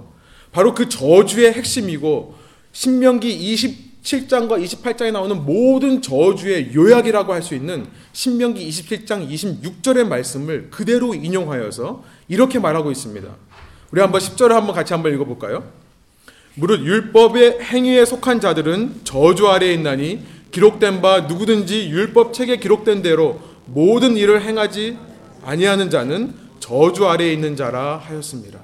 바로 0.52 0.74
그 0.74 0.88
저주의 0.88 1.52
핵심이고 1.52 2.34
신명기 2.72 3.54
27장과 4.02 4.64
28장에 4.64 5.12
나오는 5.12 5.44
모든 5.44 6.00
저주의 6.00 6.74
요약이라고 6.74 7.32
할 7.32 7.42
수 7.42 7.54
있는 7.54 7.86
신명기 8.12 8.66
27장 8.68 9.28
26절의 9.28 10.06
말씀을 10.06 10.70
그대로 10.70 11.14
인용하여서 11.14 12.02
이렇게 12.28 12.58
말하고 12.58 12.90
있습니다. 12.90 13.28
우리 13.92 14.00
한번 14.00 14.20
10절을 14.20 14.50
한번 14.50 14.74
같이 14.74 14.92
한번 14.94 15.12
읽어 15.12 15.24
볼까요? 15.24 15.79
무릇 16.60 16.84
율법의 16.84 17.60
행위에 17.62 18.04
속한 18.04 18.38
자들은 18.38 19.00
저주 19.04 19.48
아래에 19.48 19.72
있나니 19.72 20.20
기록된 20.50 21.00
바 21.00 21.20
누구든지 21.22 21.88
율법 21.88 22.34
책에 22.34 22.58
기록된 22.58 23.00
대로 23.00 23.40
모든 23.64 24.14
일을 24.14 24.42
행하지 24.42 24.98
아니하는 25.42 25.88
자는 25.88 26.34
저주 26.60 27.08
아래에 27.08 27.32
있는 27.32 27.56
자라 27.56 27.96
하였습니다. 27.96 28.60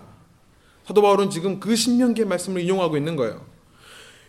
사도 0.87 1.00
바울은 1.00 1.31
지금 1.31 1.59
그 1.59 1.75
신명기의 1.75 2.26
말씀을 2.26 2.61
인용하고 2.61 2.99
있는 2.99 3.17
거예요. 3.17 3.41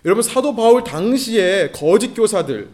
여러분 0.06 0.24
사도 0.24 0.56
바울 0.56 0.86
당시에 0.86 1.72
거짓 1.72 2.14
교사들 2.14 2.70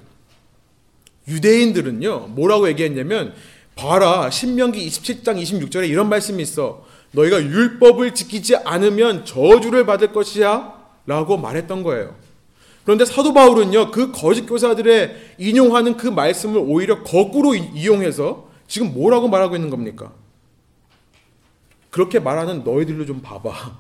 유대인들은요 1.28 2.28
뭐라고 2.36 2.68
얘기했냐면 2.68 3.34
봐라 3.76 4.30
신명기 4.30 4.88
27장 4.88 5.42
26절에 5.42 5.90
이런 5.90 6.08
말씀이 6.08 6.44
있어 6.44 6.86
너희가 7.14 7.42
율법을 7.42 8.14
지키지 8.14 8.58
않으면 8.58 9.26
저주를 9.26 9.88
받을 9.88 10.12
것이야 10.12 10.83
라고 11.06 11.38
말했던 11.38 11.84
거예요. 11.84 12.16
그런데 12.84 13.06
사도 13.06 13.34
바울은요, 13.34 13.92
그 13.92 14.12
거짓 14.12 14.46
교사들의 14.46 15.36
인용하는 15.38 15.98
그 15.98 16.08
말씀을 16.08 16.62
오히려 16.66 17.04
거꾸로 17.04 17.56
이용해서 17.56 18.50
지금 18.68 18.94
뭐라고 18.94 19.28
말하고 19.28 19.56
있는 19.56 19.70
겁니까? 19.70 20.12
그렇게 21.90 22.20
말하는 22.20 22.64
너희들도 22.64 23.06
좀 23.06 23.22
봐봐. 23.22 23.78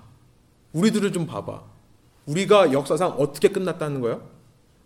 우리들을 0.74 1.12
좀 1.12 1.26
봐봐. 1.26 1.64
우리가 2.26 2.72
역사상 2.72 3.12
어떻게 3.18 3.50
끝났다는 3.50 4.02
거야? 4.02 4.22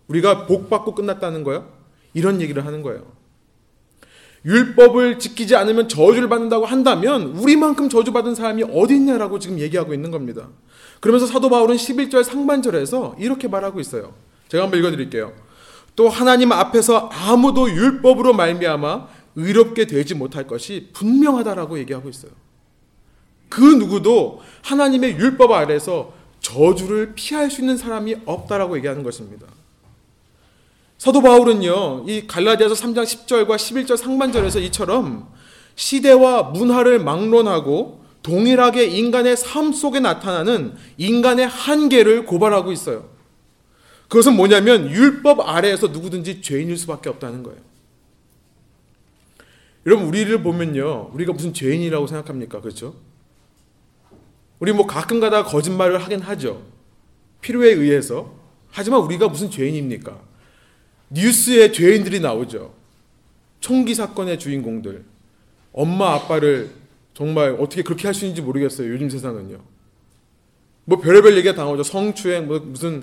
우리가 0.08 0.46
복 0.46 0.70
받고 0.70 0.94
끝났다는 0.94 1.44
거야? 1.44 1.66
이런 2.14 2.40
얘기를 2.40 2.64
하는 2.64 2.82
거예요. 2.82 3.18
율법을 4.44 5.18
지키지 5.18 5.56
않으면 5.56 5.88
저주를 5.88 6.28
받는다고 6.28 6.64
한다면 6.64 7.36
우리만큼 7.36 7.88
저주받은 7.88 8.34
사람이 8.34 8.64
어디 8.72 8.96
있냐라고 8.96 9.38
지금 9.38 9.58
얘기하고 9.58 9.92
있는 9.92 10.10
겁니다. 10.10 10.48
그러면서 11.00 11.26
사도 11.26 11.48
바울은 11.48 11.76
11절 11.76 12.24
상반절에서 12.24 13.16
이렇게 13.18 13.48
말하고 13.48 13.80
있어요. 13.80 14.14
제가 14.48 14.64
한번 14.64 14.80
읽어 14.80 14.90
드릴게요. 14.90 15.32
또 15.94 16.08
하나님 16.08 16.52
앞에서 16.52 17.10
아무도 17.12 17.70
율법으로 17.70 18.32
말미암아 18.32 19.08
의롭게 19.36 19.86
되지 19.86 20.14
못할 20.14 20.46
것이 20.46 20.90
분명하다라고 20.92 21.78
얘기하고 21.80 22.08
있어요. 22.08 22.32
그 23.48 23.62
누구도 23.62 24.40
하나님의 24.62 25.16
율법 25.16 25.52
아래서 25.52 26.12
저주를 26.40 27.12
피할 27.14 27.50
수 27.50 27.60
있는 27.60 27.76
사람이 27.76 28.16
없다라고 28.24 28.76
얘기하는 28.78 29.02
것입니다. 29.02 29.46
사도 30.98 31.22
바울은요, 31.22 32.04
이 32.08 32.26
갈라디아서 32.26 32.74
3장 32.74 33.04
10절과 33.04 33.56
11절 33.56 33.96
상반절에서 33.96 34.58
이처럼 34.60 35.28
시대와 35.76 36.44
문화를 36.44 36.98
막론하고 36.98 37.97
동일하게 38.22 38.86
인간의 38.86 39.36
삶 39.36 39.72
속에 39.72 40.00
나타나는 40.00 40.74
인간의 40.96 41.46
한계를 41.46 42.24
고발하고 42.26 42.72
있어요. 42.72 43.08
그것은 44.08 44.36
뭐냐면 44.36 44.90
율법 44.90 45.40
아래에서 45.40 45.88
누구든지 45.88 46.42
죄인일 46.42 46.76
수밖에 46.76 47.08
없다는 47.10 47.42
거예요. 47.42 47.58
여러분 49.86 50.06
우리를 50.06 50.42
보면요, 50.42 51.10
우리가 51.14 51.32
무슨 51.32 51.54
죄인이라고 51.54 52.06
생각합니까? 52.06 52.60
그렇죠? 52.60 52.94
우리 54.58 54.72
뭐 54.72 54.86
가끔 54.86 55.20
가다 55.20 55.44
거짓말을 55.44 55.98
하긴 56.02 56.20
하죠. 56.20 56.62
필요에 57.40 57.72
의해서. 57.72 58.36
하지만 58.70 59.00
우리가 59.00 59.28
무슨 59.28 59.50
죄인입니까? 59.50 60.18
뉴스에 61.10 61.72
죄인들이 61.72 62.20
나오죠. 62.20 62.74
총기 63.60 63.94
사건의 63.94 64.38
주인공들. 64.38 65.04
엄마 65.72 66.14
아빠를 66.14 66.70
정말 67.18 67.56
어떻게 67.58 67.82
그렇게 67.82 68.06
할 68.06 68.14
수 68.14 68.24
있는지 68.24 68.40
모르겠어요. 68.42 68.88
요즘 68.92 69.10
세상은요. 69.10 69.58
뭐 70.84 71.00
별의별 71.00 71.36
얘기가 71.36 71.56
다 71.56 71.64
나오죠. 71.64 71.82
성추행, 71.82 72.46
뭐 72.46 72.60
무슨 72.60 73.02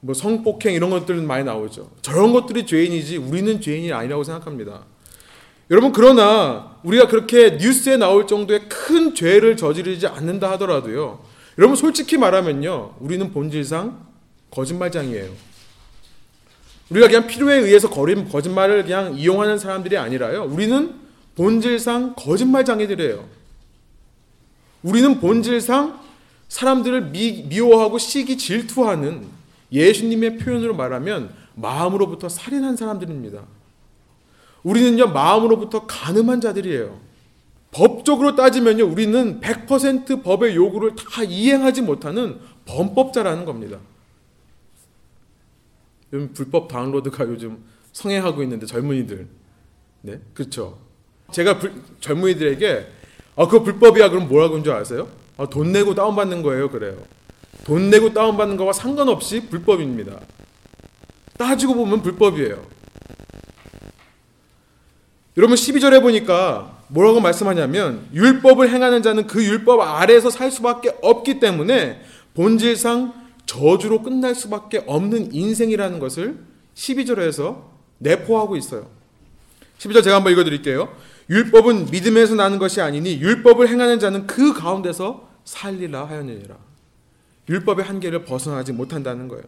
뭐 0.00 0.12
성폭행 0.12 0.74
이런 0.74 0.90
것들은 0.90 1.24
많이 1.24 1.44
나오죠. 1.44 1.92
저런 2.02 2.32
것들이 2.32 2.66
죄인이지 2.66 3.18
우리는 3.18 3.60
죄인이 3.60 3.92
아니라고 3.92 4.24
생각합니다. 4.24 4.84
여러분 5.70 5.92
그러나 5.92 6.78
우리가 6.82 7.06
그렇게 7.06 7.50
뉴스에 7.52 7.96
나올 7.96 8.26
정도의 8.26 8.68
큰 8.68 9.14
죄를 9.14 9.56
저지르지 9.56 10.08
않는다 10.08 10.50
하더라도요. 10.50 11.20
여러분 11.56 11.76
솔직히 11.76 12.18
말하면요. 12.18 12.96
우리는 12.98 13.32
본질상 13.32 14.04
거짓말장이에요. 14.50 15.30
우리가 16.90 17.06
그냥 17.06 17.28
필요에 17.28 17.58
의해서 17.58 17.88
거린 17.88 18.28
거짓말을 18.28 18.82
그냥 18.82 19.16
이용하는 19.16 19.58
사람들이 19.58 19.96
아니라요. 19.96 20.42
우리는 20.42 20.96
본질상 21.36 22.14
거짓말장애들이에요. 22.16 23.43
우리는 24.84 25.18
본질상 25.18 25.98
사람들을 26.48 27.10
미, 27.10 27.44
미워하고 27.48 27.98
시기 27.98 28.36
질투하는 28.36 29.26
예수님의 29.72 30.38
표현으로 30.38 30.76
말하면 30.76 31.34
마음으로부터 31.54 32.28
살인한 32.28 32.76
사람들입니다. 32.76 33.42
우리는요, 34.62 35.08
마음으로부터 35.08 35.86
가늠한 35.86 36.40
자들이에요. 36.40 37.00
법적으로 37.70 38.36
따지면요, 38.36 38.84
우리는 38.84 39.40
100% 39.40 40.22
법의 40.22 40.54
요구를 40.54 40.94
다 40.94 41.24
이행하지 41.24 41.82
못하는 41.82 42.38
범법자라는 42.66 43.46
겁니다. 43.46 43.78
요즘 46.12 46.32
불법 46.34 46.68
다운로드가 46.68 47.24
요즘 47.24 47.58
성행하고 47.92 48.42
있는데 48.42 48.66
젊은이들, 48.66 49.26
네, 50.02 50.20
그렇죠. 50.34 50.78
제가 51.32 51.58
불, 51.58 51.72
젊은이들에게 52.00 53.03
아, 53.36 53.46
그거 53.46 53.62
불법이야. 53.62 54.10
그럼 54.10 54.28
뭐라고 54.28 54.54
하는 54.54 54.64
줄 54.64 54.72
아세요? 54.72 55.08
아, 55.36 55.46
돈 55.46 55.72
내고 55.72 55.94
다운받는 55.94 56.42
거예요. 56.42 56.70
그래요. 56.70 56.96
돈 57.64 57.90
내고 57.90 58.12
다운받는 58.12 58.56
거와 58.56 58.72
상관없이 58.72 59.48
불법입니다. 59.48 60.20
따지고 61.36 61.74
보면 61.74 62.02
불법이에요. 62.02 62.62
여러분 65.36 65.56
12절에 65.56 66.00
보니까 66.00 66.78
뭐라고 66.88 67.20
말씀하냐면 67.20 68.06
율법을 68.12 68.70
행하는 68.70 69.02
자는 69.02 69.26
그 69.26 69.44
율법 69.44 69.80
아래에서 69.80 70.30
살 70.30 70.50
수밖에 70.50 70.96
없기 71.02 71.40
때문에 71.40 72.00
본질상 72.34 73.12
저주로 73.46 74.02
끝날 74.02 74.34
수밖에 74.34 74.84
없는 74.86 75.34
인생이라는 75.34 75.98
것을 75.98 76.38
12절에서 76.74 77.62
내포하고 77.98 78.56
있어요. 78.56 78.88
12절 79.78 80.04
제가 80.04 80.16
한번 80.16 80.32
읽어 80.32 80.44
드릴게요. 80.44 80.88
율법은 81.30 81.86
믿음에서 81.90 82.34
나는 82.34 82.58
것이 82.58 82.80
아니니 82.80 83.20
율법을 83.20 83.68
행하는 83.68 83.98
자는 83.98 84.26
그 84.26 84.52
가운데서 84.52 85.28
살리라 85.44 86.06
하였느니라. 86.06 86.56
율법의 87.48 87.84
한계를 87.84 88.24
벗어나지 88.24 88.72
못한다는 88.72 89.28
거예요. 89.28 89.44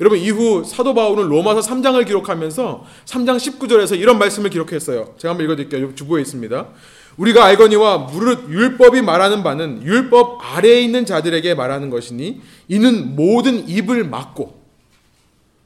여러분 0.00 0.18
이후 0.18 0.62
사도 0.64 0.94
바울은 0.94 1.28
로마서 1.28 1.60
3장을 1.60 2.04
기록하면서 2.06 2.84
3장 3.04 3.36
19절에서 3.36 3.98
이런 3.98 4.18
말씀을 4.18 4.50
기록했어요. 4.50 5.14
제가 5.18 5.30
한번 5.30 5.44
읽어드릴게요. 5.44 5.94
주보에 5.94 6.22
있습니다. 6.22 6.68
우리가 7.16 7.44
알거니와 7.46 7.98
무릇 7.98 8.48
율법이 8.48 9.02
말하는 9.02 9.42
바는 9.42 9.82
율법 9.82 10.38
아래에 10.40 10.82
있는 10.82 11.04
자들에게 11.04 11.54
말하는 11.54 11.90
것이니 11.90 12.40
이는 12.68 13.16
모든 13.16 13.68
입을 13.68 14.04
막고 14.04 14.56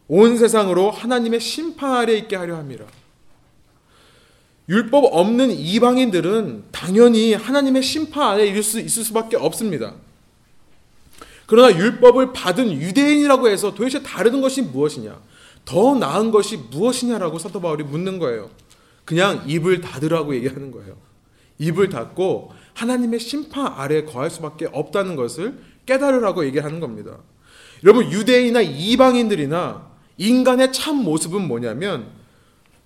온 0.09 0.39
세상으로 0.39 0.91
하나님의 0.91 1.41
심판 1.41 1.93
아래 1.93 2.15
있게 2.15 2.37
하려 2.37 2.57
함이라. 2.57 2.87
율법 4.69 5.04
없는 5.12 5.50
이방인들은 5.50 6.64
당연히 6.71 7.35
하나님의 7.35 7.83
심판 7.83 8.35
아래 8.35 8.47
있을, 8.47 8.62
수, 8.62 8.81
있을 8.81 9.04
수밖에 9.04 9.37
없습니다. 9.37 9.95
그러나 11.47 11.76
율법을 11.76 12.33
받은 12.33 12.73
유대인이라고 12.73 13.49
해서 13.49 13.75
도대체 13.75 14.02
다른 14.02 14.40
것이 14.40 14.62
무엇이냐? 14.62 15.21
더 15.64 15.95
나은 15.95 16.31
것이 16.31 16.57
무엇이냐라고 16.57 17.38
사도 17.38 17.61
바울이 17.61 17.85
묻는 17.85 18.19
거예요. 18.19 18.50
그냥 19.04 19.45
입을 19.47 19.81
닫으라고 19.81 20.35
얘기하는 20.35 20.71
거예요. 20.71 20.97
입을 21.59 21.88
닫고 21.88 22.52
하나님의 22.75 23.21
심판 23.21 23.66
아래 23.66 24.04
거할 24.04 24.31
수밖에 24.31 24.69
없다는 24.73 25.16
것을 25.16 25.59
깨달으라고 25.87 26.45
얘기하는 26.47 26.81
겁니다. 26.81 27.19
여러분 27.85 28.11
유대인이나 28.11 28.62
이방인들이나 28.62 29.90
인간의 30.19 30.73
참 30.73 30.97
모습은 30.97 31.47
뭐냐면 31.47 32.07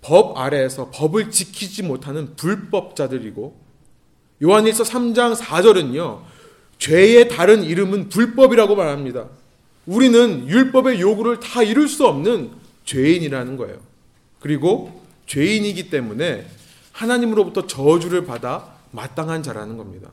법 0.06 0.38
아래에서 0.38 0.90
법을 0.92 1.32
지키지 1.32 1.82
못하는 1.82 2.36
불법자들이고 2.36 3.60
요한일서 4.44 4.84
3장 4.84 5.34
4절은요. 5.34 6.20
죄의 6.78 7.28
다른 7.28 7.64
이름은 7.64 8.08
불법이라고 8.10 8.76
말합니다. 8.76 9.26
우리는 9.84 10.46
율법의 10.46 11.00
요구를 11.00 11.40
다 11.40 11.64
이룰 11.64 11.88
수 11.88 12.06
없는 12.06 12.52
죄인이라는 12.84 13.56
거예요. 13.56 13.78
그리고 14.38 15.02
죄인이기 15.26 15.90
때문에 15.90 16.46
하나님으로부터 16.92 17.66
저주를 17.66 18.26
받아 18.26 18.76
마땅한 18.92 19.42
자라는 19.42 19.76
겁니다. 19.76 20.10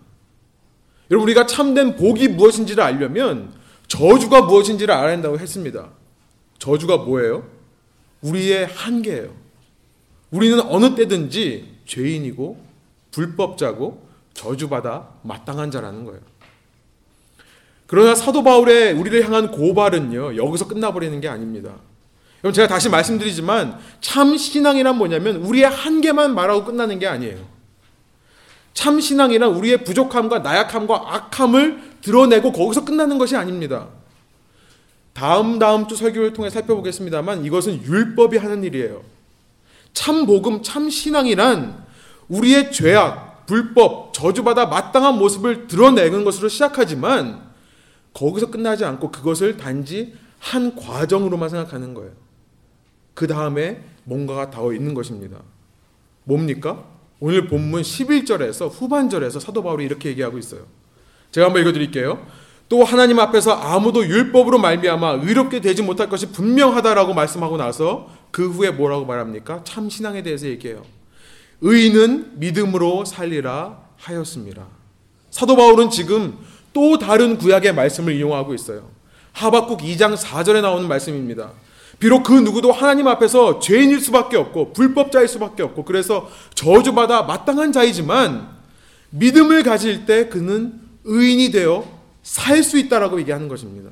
여러분 1.11 1.27
우리가 1.27 1.45
참된 1.45 1.95
복이 1.97 2.29
무엇인지를 2.29 2.83
알려면 2.83 3.53
저주가 3.87 4.41
무엇인지를 4.41 4.91
알아야 4.91 5.13
한다고 5.13 5.37
했습니다. 5.37 5.91
저주가 6.57 6.97
뭐예요? 6.97 7.47
우리의 8.21 8.65
한계예요. 8.65 9.42
우리는 10.33 10.59
어느 10.61 10.95
때든지 10.95 11.65
죄인이고 11.85 12.57
불법자고 13.11 14.01
저주받아 14.33 15.07
마땅한 15.21 15.69
자라는 15.69 16.05
거예요. 16.05 16.19
그러나 17.85 18.15
사도 18.15 18.43
바울의 18.43 18.93
우리를 18.93 19.23
향한 19.23 19.51
고발은요, 19.51 20.35
여기서 20.37 20.67
끝나버리는 20.67 21.21
게 21.21 21.27
아닙니다. 21.27 21.75
여러분, 22.43 22.53
제가 22.53 22.67
다시 22.67 22.89
말씀드리지만, 22.89 23.77
참 24.01 24.35
신앙이란 24.35 24.97
뭐냐면, 24.97 25.35
우리의 25.37 25.65
한계만 25.65 26.33
말하고 26.33 26.65
끝나는 26.65 26.97
게 26.97 27.05
아니에요. 27.05 27.37
참 28.73 28.99
신앙이란 28.99 29.51
우리의 29.51 29.83
부족함과 29.83 30.39
나약함과 30.39 31.13
악함을 31.13 31.99
드러내고 32.01 32.51
거기서 32.51 32.83
끝나는 32.83 33.19
것이 33.19 33.35
아닙니다. 33.35 33.89
다음 35.13 35.59
다음 35.59 35.87
주 35.87 35.95
설교를 35.95 36.33
통해 36.33 36.49
살펴보겠습니다만 36.49 37.45
이것은 37.45 37.83
율법이 37.83 38.37
하는 38.37 38.63
일이에요. 38.63 39.12
참 39.93 40.25
복음, 40.25 40.63
참 40.63 40.89
신앙이란 40.89 41.85
우리의 42.27 42.71
죄악, 42.71 43.45
불법, 43.45 44.13
저주받아 44.13 44.65
마땅한 44.65 45.17
모습을 45.17 45.67
드러내는 45.67 46.23
것으로 46.23 46.49
시작하지만 46.49 47.51
거기서 48.13 48.51
끝나지 48.51 48.85
않고 48.85 49.11
그것을 49.11 49.57
단지 49.57 50.13
한 50.39 50.75
과정으로만 50.75 51.49
생각하는 51.49 51.93
거예요. 51.93 52.11
그 53.13 53.27
다음에 53.27 53.83
뭔가가 54.03 54.49
더 54.49 54.73
있는 54.73 54.93
것입니다. 54.93 55.39
뭡니까? 56.23 56.85
오늘 57.19 57.47
본문 57.47 57.81
11절에서 57.81 58.69
후반절에서 58.71 59.39
사도 59.39 59.63
바울이 59.63 59.85
이렇게 59.85 60.09
얘기하고 60.09 60.37
있어요. 60.37 60.65
제가 61.31 61.47
한번 61.47 61.61
읽어 61.61 61.71
드릴게요. 61.71 62.25
또 62.69 62.83
하나님 62.83 63.19
앞에서 63.19 63.53
아무도 63.53 64.05
율법으로 64.05 64.57
말미암아 64.57 65.19
의롭게 65.23 65.61
되지 65.61 65.83
못할 65.83 66.09
것이 66.09 66.31
분명하다라고 66.31 67.13
말씀하고 67.13 67.57
나서 67.57 68.09
그 68.31 68.49
후에 68.49 68.71
뭐라고 68.71 69.05
말합니까? 69.05 69.63
참 69.63 69.89
신앙에 69.89 70.23
대해서 70.23 70.47
얘기해요. 70.47 70.83
의인은 71.61 72.39
믿음으로 72.39 73.05
살리라 73.05 73.79
하였습니다. 73.97 74.65
사도 75.29 75.55
바울은 75.55 75.89
지금 75.89 76.37
또 76.73 76.97
다른 76.97 77.37
구약의 77.37 77.73
말씀을 77.73 78.15
이용하고 78.15 78.53
있어요. 78.53 78.89
하박국 79.33 79.81
2장 79.81 80.15
4절에 80.15 80.61
나오는 80.61 80.87
말씀입니다. 80.87 81.51
비록 81.99 82.23
그 82.23 82.33
누구도 82.33 82.71
하나님 82.71 83.07
앞에서 83.07 83.59
죄인일 83.59 83.99
수밖에 84.01 84.35
없고 84.35 84.73
불법자일 84.73 85.27
수밖에 85.27 85.63
없고 85.63 85.85
그래서 85.85 86.29
저주받아 86.53 87.23
마땅한 87.23 87.71
자이지만 87.71 88.49
믿음을 89.11 89.63
가질 89.63 90.05
때 90.05 90.27
그는 90.27 90.81
의인이 91.05 91.51
되어 91.51 91.85
살 92.23 92.63
수 92.63 92.77
있다라고 92.79 93.19
얘기하는 93.19 93.47
것입니다. 93.47 93.91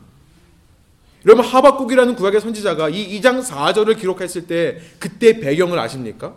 여러분 1.26 1.46
하박국이라는 1.46 2.16
구약의 2.16 2.42
선지자가 2.42 2.90
이 2.90 3.20
2장 3.20 3.44
4절을 3.44 4.00
기록했을 4.00 4.48
때 4.48 4.80
그때 4.98 5.40
배경을 5.40 5.78
아십니까? 5.78 6.34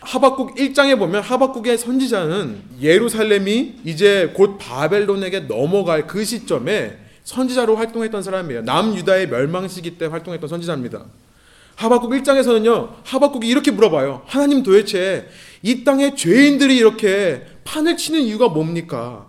하박국 0.00 0.56
1장에 0.56 0.98
보면 0.98 1.22
하박국의 1.22 1.78
선지자는 1.78 2.62
예루살렘이 2.80 3.80
이제 3.84 4.32
곧 4.34 4.58
바벨론에게 4.58 5.40
넘어갈 5.40 6.06
그 6.06 6.24
시점에 6.24 6.98
선지자로 7.24 7.76
활동했던 7.76 8.22
사람이에요. 8.22 8.62
남유다의 8.62 9.28
멸망 9.28 9.66
시기 9.68 9.98
때 9.98 10.06
활동했던 10.06 10.48
선지자입니다. 10.48 11.04
하박국 11.76 12.10
1장에서는요. 12.12 12.90
하박국이 13.02 13.48
이렇게 13.48 13.70
물어봐요. 13.70 14.22
하나님 14.26 14.62
도대체 14.62 15.26
이 15.62 15.84
땅에 15.84 16.14
죄인들이 16.14 16.76
이렇게 16.76 17.46
판을 17.64 17.96
치는 17.96 18.20
이유가 18.20 18.48
뭡니까? 18.48 19.26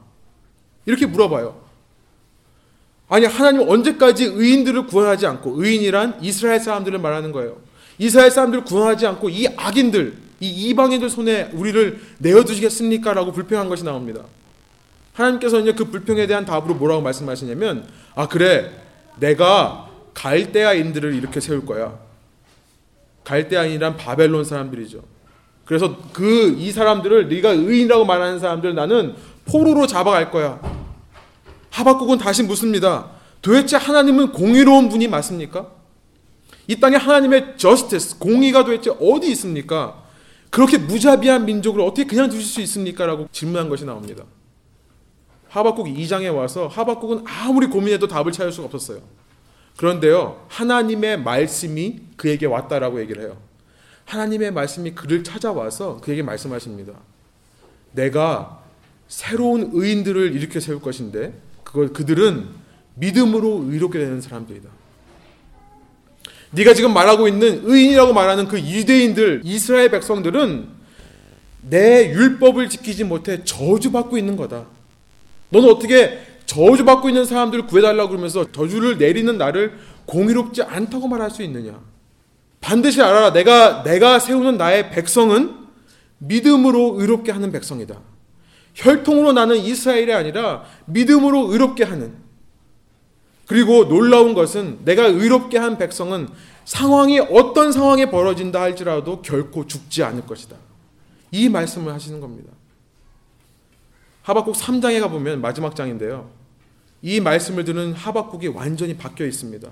이렇게 0.85 1.05
물어봐요. 1.05 1.63
아니 3.07 3.25
하나님 3.25 3.67
언제까지 3.69 4.25
의인들을 4.25 4.87
구원하지 4.87 5.27
않고 5.27 5.63
의인이란 5.63 6.19
이스라엘 6.21 6.59
사람들을 6.59 6.97
말하는 6.99 7.31
거예요. 7.31 7.57
이스라엘 7.97 8.31
사람들을 8.31 8.65
구원하지 8.65 9.05
않고 9.07 9.29
이 9.29 9.47
악인들 9.55 10.13
이 10.41 10.69
이방인들 10.69 11.09
손에 11.09 11.51
우리를 11.53 11.99
내어 12.17 12.43
두시겠습니까? 12.43 13.13
라고 13.13 13.31
불평한 13.31 13.69
것이 13.69 13.83
나옵니다. 13.83 14.21
하나님께서는 15.13 15.75
그 15.75 15.85
불평에 15.85 16.27
대한 16.27 16.45
답으로 16.45 16.75
뭐라고 16.75 17.01
말씀하시냐면 17.01 17.87
아 18.15 18.27
그래 18.27 18.71
내가 19.17 19.89
갈대아인들을 20.13 21.13
이렇게 21.13 21.39
세울 21.39 21.65
거야. 21.65 21.97
갈대아인이란 23.23 23.97
바벨론 23.97 24.43
사람들이죠. 24.43 25.03
그래서 25.63 25.97
그 26.11 26.55
이 26.59 26.71
사람들을 26.71 27.29
네가 27.29 27.51
의인이라고 27.51 28.05
말하는 28.05 28.39
사람들 28.39 28.75
나는 28.75 29.15
포로로 29.45 29.87
잡아갈 29.87 30.31
거야. 30.31 30.59
하박국은 31.75 32.17
다시 32.17 32.41
묻습니다. 32.43 33.11
도대체 33.41 33.75
하나님은 33.75 34.31
공의로운 34.31 34.87
분이 34.87 35.09
맞습니까? 35.09 35.71
이 36.67 36.79
땅에 36.79 36.95
하나님의 36.95 37.55
justice, 37.57 38.17
공의가 38.17 38.63
도대체 38.63 38.91
어디 39.01 39.29
있습니까? 39.31 40.03
그렇게 40.49 40.77
무자비한 40.77 41.45
민족을 41.45 41.81
어떻게 41.81 42.05
그냥 42.05 42.29
두실 42.29 42.45
수 42.45 42.61
있습니까? 42.61 43.05
라고 43.05 43.27
질문한 43.29 43.67
것이 43.67 43.83
나옵니다. 43.83 44.23
하박국 45.49 45.87
2장에 45.87 46.33
와서 46.33 46.67
하박국은 46.67 47.25
아무리 47.25 47.67
고민해도 47.67 48.07
답을 48.07 48.31
찾을 48.31 48.53
수가 48.53 48.67
없었어요. 48.67 49.01
그런데요, 49.75 50.45
하나님의 50.47 51.21
말씀이 51.21 51.99
그에게 52.15 52.45
왔다라고 52.45 53.01
얘기를 53.01 53.23
해요. 53.23 53.37
하나님의 54.05 54.51
말씀이 54.51 54.91
그를 54.91 55.25
찾아와서 55.25 55.97
그에게 56.01 56.23
말씀하십니다. 56.23 56.93
내가 57.91 58.63
새로운 59.09 59.71
의인들을 59.73 60.33
일으켜 60.35 60.61
세울 60.61 60.81
것인데 60.81 61.33
그걸 61.75 61.91
그들은 61.91 62.47
믿음으로 62.95 63.65
의롭게 63.67 63.99
되는 63.99 64.21
사람들이다. 64.21 64.69
네가 66.51 66.73
지금 66.73 66.93
말하고 66.93 67.27
있는 67.27 67.63
의인이라고 67.65 68.13
말하는 68.13 68.47
그 68.47 68.57
유대인들 68.57 69.41
이스라엘 69.43 69.91
백성들은 69.91 70.69
내 71.69 72.13
율법을 72.13 72.69
지키지 72.69 73.03
못해 73.03 73.43
저주받고 73.43 74.17
있는 74.17 74.37
거다. 74.37 74.67
너는 75.49 75.69
어떻게 75.69 76.17
저주받고 76.45 77.09
있는 77.09 77.25
사람들을 77.25 77.67
구해달라고 77.67 78.09
그러면서 78.09 78.49
저주를 78.53 78.97
내리는 78.97 79.37
나를 79.37 79.77
공의롭지 80.05 80.63
않다고 80.63 81.09
말할 81.09 81.29
수 81.29 81.43
있느냐? 81.43 81.77
반드시 82.61 83.01
알아라. 83.01 83.33
내가 83.33 83.83
내가 83.83 84.19
세우는 84.19 84.57
나의 84.57 84.91
백성은 84.91 85.53
믿음으로 86.19 87.01
의롭게 87.01 87.33
하는 87.33 87.51
백성이다. 87.51 87.99
혈통으로 88.75 89.33
나는 89.33 89.57
이스라엘이 89.57 90.13
아니라 90.13 90.63
믿음으로 90.85 91.51
의롭게 91.51 91.83
하는. 91.83 92.13
그리고 93.47 93.87
놀라운 93.87 94.33
것은 94.33 94.79
내가 94.83 95.05
의롭게 95.05 95.57
한 95.57 95.77
백성은 95.77 96.27
상황이 96.65 97.19
어떤 97.19 97.71
상황에 97.71 98.09
벌어진다 98.09 98.59
할지라도 98.61 99.21
결코 99.21 99.65
죽지 99.65 100.03
않을 100.03 100.25
것이다. 100.25 100.57
이 101.31 101.47
말씀을 101.49 101.93
하시는 101.93 102.19
겁니다. 102.19 102.51
하박국 104.23 104.55
3장에 104.55 104.99
가보면 105.01 105.41
마지막 105.41 105.75
장인데요. 105.75 106.29
이 107.01 107.19
말씀을 107.19 107.65
듣는 107.65 107.93
하박국이 107.93 108.47
완전히 108.47 108.97
바뀌어 108.97 109.27
있습니다. 109.27 109.69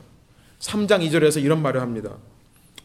3장 0.60 1.10
2절에서 1.10 1.44
이런 1.44 1.62
말을 1.62 1.82
합니다. 1.82 2.12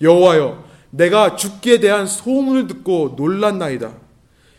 여호와여 0.01 0.65
내가 0.91 1.37
죽기에 1.37 1.81
대한 1.81 2.07
소문을 2.07 2.67
듣고 2.67 3.15
놀랐나이다. 3.17 4.08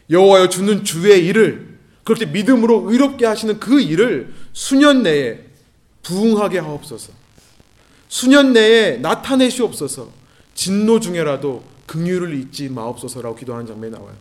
여호와여 0.09 0.49
주는 0.49 0.83
주의 0.83 1.25
일을 1.25 1.77
그렇게 2.03 2.25
믿음으로 2.25 2.85
의롭게 2.89 3.25
하시는 3.25 3.59
그 3.59 3.79
일을 3.79 4.33
수년 4.53 5.03
내에 5.03 5.41
부응하게 6.01 6.59
하옵소서. 6.59 7.13
수년 8.07 8.53
내에 8.53 8.97
나타내시옵소서. 8.97 10.09
진노 10.55 10.99
중에라도 10.99 11.63
긍휼을 11.85 12.33
잊지 12.33 12.69
마옵소서라고 12.69 13.35
기도하는 13.35 13.67
장면이 13.67 13.93
나와요. 13.93 14.15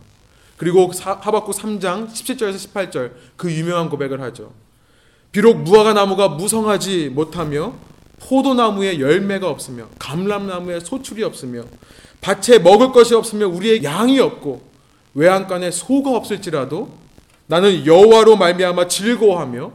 그리고 0.57 0.91
하박국 0.91 1.55
3장 1.55 2.09
17절에서 2.09 2.55
18절 2.55 3.11
그 3.37 3.51
유명한 3.51 3.89
고백을 3.89 4.21
하죠. 4.21 4.53
비록 5.31 5.57
무화과 5.61 5.93
나무가 5.93 6.27
무성하지 6.27 7.09
못하며 7.09 7.73
포도나무에 8.19 8.99
열매가 8.99 9.49
없으며 9.49 9.87
감람나무에 9.97 10.81
소출이 10.81 11.23
없으며 11.23 11.63
밭에 12.21 12.59
먹을 12.59 12.91
것이 12.91 13.15
없으며 13.15 13.47
우리의 13.47 13.83
양이 13.83 14.19
없고 14.19 14.68
외양간에 15.19 15.69
소가 15.69 16.11
없을지라도 16.11 16.89
나는 17.47 17.85
여호와로 17.85 18.37
말미암아 18.37 18.87
즐거워하며 18.87 19.71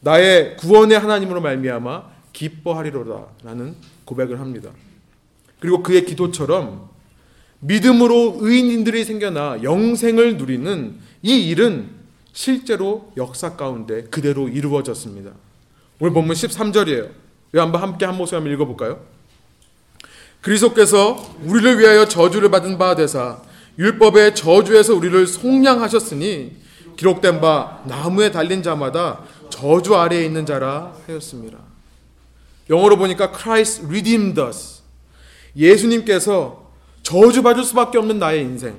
나의 0.00 0.56
구원의 0.56 0.98
하나님으로 0.98 1.40
말미암아 1.40 2.02
기뻐하리로다라는 2.32 3.76
고백을 4.04 4.40
합니다. 4.40 4.70
그리고 5.60 5.84
그의 5.84 6.04
기도처럼 6.04 6.88
믿음으로 7.60 8.38
의인들이 8.40 9.04
생겨나 9.04 9.62
영생을 9.62 10.36
누리는 10.36 10.96
이 11.22 11.48
일은 11.48 11.90
실제로 12.32 13.12
역사 13.16 13.56
가운데 13.56 14.02
그대로 14.04 14.48
이루어졌습니다. 14.48 15.30
오늘 16.00 16.12
본문 16.12 16.34
13절이에요. 16.34 17.10
한번 17.54 17.82
함께 17.82 18.04
한 18.04 18.16
목소리 18.16 18.36
한번 18.36 18.52
읽어볼까요? 18.52 19.00
그리스도께서 20.40 21.34
우리를 21.44 21.78
위하여 21.78 22.06
저주를 22.06 22.50
받은 22.50 22.78
바 22.78 22.94
되사 22.96 23.42
율법의 23.78 24.34
저주에서 24.34 24.94
우리를 24.94 25.26
속량하셨으니 25.26 26.56
기록된 26.96 27.40
바 27.40 27.80
나무에 27.86 28.32
달린 28.32 28.62
자마다 28.62 29.22
저주 29.50 29.94
아래에 29.94 30.24
있는 30.24 30.44
자라 30.44 30.92
하였습니다. 31.06 31.58
영어로 32.68 32.98
보니까 32.98 33.32
Christ 33.32 33.86
redeemed 33.86 34.40
us. 34.40 34.82
예수님께서 35.56 36.70
저주받을 37.02 37.62
수밖에 37.64 37.98
없는 37.98 38.18
나의 38.18 38.42
인생. 38.42 38.76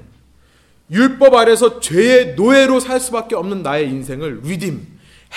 율법 0.91 1.33
아래서 1.35 1.79
죄의 1.79 2.35
노예로 2.35 2.79
살 2.79 2.99
수밖에 2.99 3.35
없는 3.35 3.63
나의 3.63 3.89
인생을 3.89 4.41
redeem, 4.43 4.85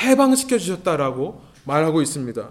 해방시켜 0.02 0.58
주셨다라고 0.58 1.42
말하고 1.64 2.02
있습니다. 2.02 2.50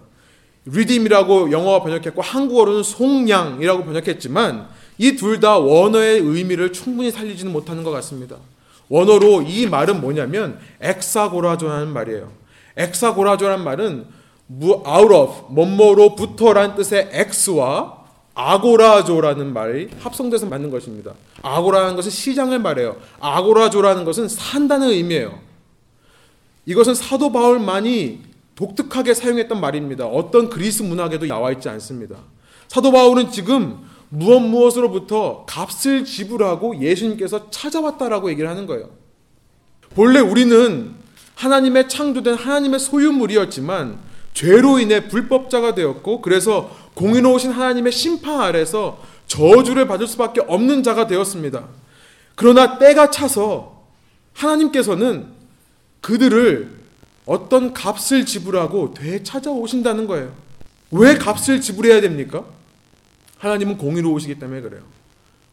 redeem이라고 0.67 1.51
영어가 1.51 1.81
번역했고 1.83 2.21
한국어로는 2.21 2.83
속량이라고 2.83 3.83
번역했지만 3.83 4.69
이 5.01 5.15
둘 5.15 5.39
다 5.39 5.57
원어의 5.57 6.19
의미를 6.19 6.71
충분히 6.71 7.09
살리지는 7.09 7.51
못하는 7.51 7.83
것 7.83 7.89
같습니다. 7.89 8.35
원어로 8.87 9.41
이 9.41 9.65
말은 9.65 9.99
뭐냐면 9.99 10.59
엑사고라조라는 10.79 11.87
말이에요. 11.91 12.31
엑사고라조라는 12.77 13.63
말은 13.63 14.05
out 14.61 15.13
of 15.13 15.45
뭐뭐로부터란 15.49 16.75
뜻의 16.75 17.09
x와 17.11 17.97
아고라조라는 18.35 19.53
말이 19.53 19.89
합성돼서 19.99 20.45
맞는 20.45 20.69
것입니다. 20.69 21.13
아고라는 21.41 21.95
것은 21.95 22.11
시장을 22.11 22.59
말해요. 22.59 22.97
아고라조라는 23.19 24.05
것은 24.05 24.27
산다는 24.27 24.89
의미예요. 24.89 25.39
이것은 26.65 26.93
사도 26.93 27.31
바울만이 27.31 28.21
독특하게 28.55 29.15
사용했던 29.15 29.59
말입니다. 29.59 30.05
어떤 30.05 30.49
그리스 30.49 30.83
문학에도 30.83 31.25
나와 31.25 31.51
있지 31.51 31.67
않습니다. 31.69 32.17
사도 32.67 32.91
바울은 32.91 33.31
지금 33.31 33.79
무엇 34.13 34.41
무엇으로부터 34.41 35.45
값을 35.47 36.03
지불하고 36.03 36.81
예수님께서 36.81 37.49
찾아왔다라고 37.49 38.29
얘기를 38.29 38.49
하는 38.49 38.65
거예요. 38.65 38.89
본래 39.95 40.19
우리는 40.19 40.93
하나님의 41.35 41.87
창조된 41.87 42.35
하나님의 42.35 42.79
소유물이었지만 42.81 43.99
죄로 44.33 44.79
인해 44.79 45.07
불법자가 45.07 45.75
되었고 45.75 46.21
그래서 46.21 46.75
공의로우신 46.93 47.51
하나님의 47.51 47.93
심판 47.93 48.41
아래서 48.41 49.01
저주를 49.27 49.87
받을 49.87 50.07
수밖에 50.07 50.41
없는 50.41 50.83
자가 50.83 51.07
되었습니다. 51.07 51.69
그러나 52.35 52.77
때가 52.79 53.11
차서 53.11 53.81
하나님께서는 54.33 55.27
그들을 56.01 56.69
어떤 57.25 57.73
값을 57.73 58.25
지불하고 58.25 58.93
되찾아오신다는 58.93 60.05
거예요. 60.07 60.33
왜 60.91 61.17
값을 61.17 61.61
지불해야 61.61 62.01
됩니까? 62.01 62.43
하나님은 63.41 63.77
공의로우시기 63.77 64.37
때문에 64.37 64.61
그래요. 64.61 64.83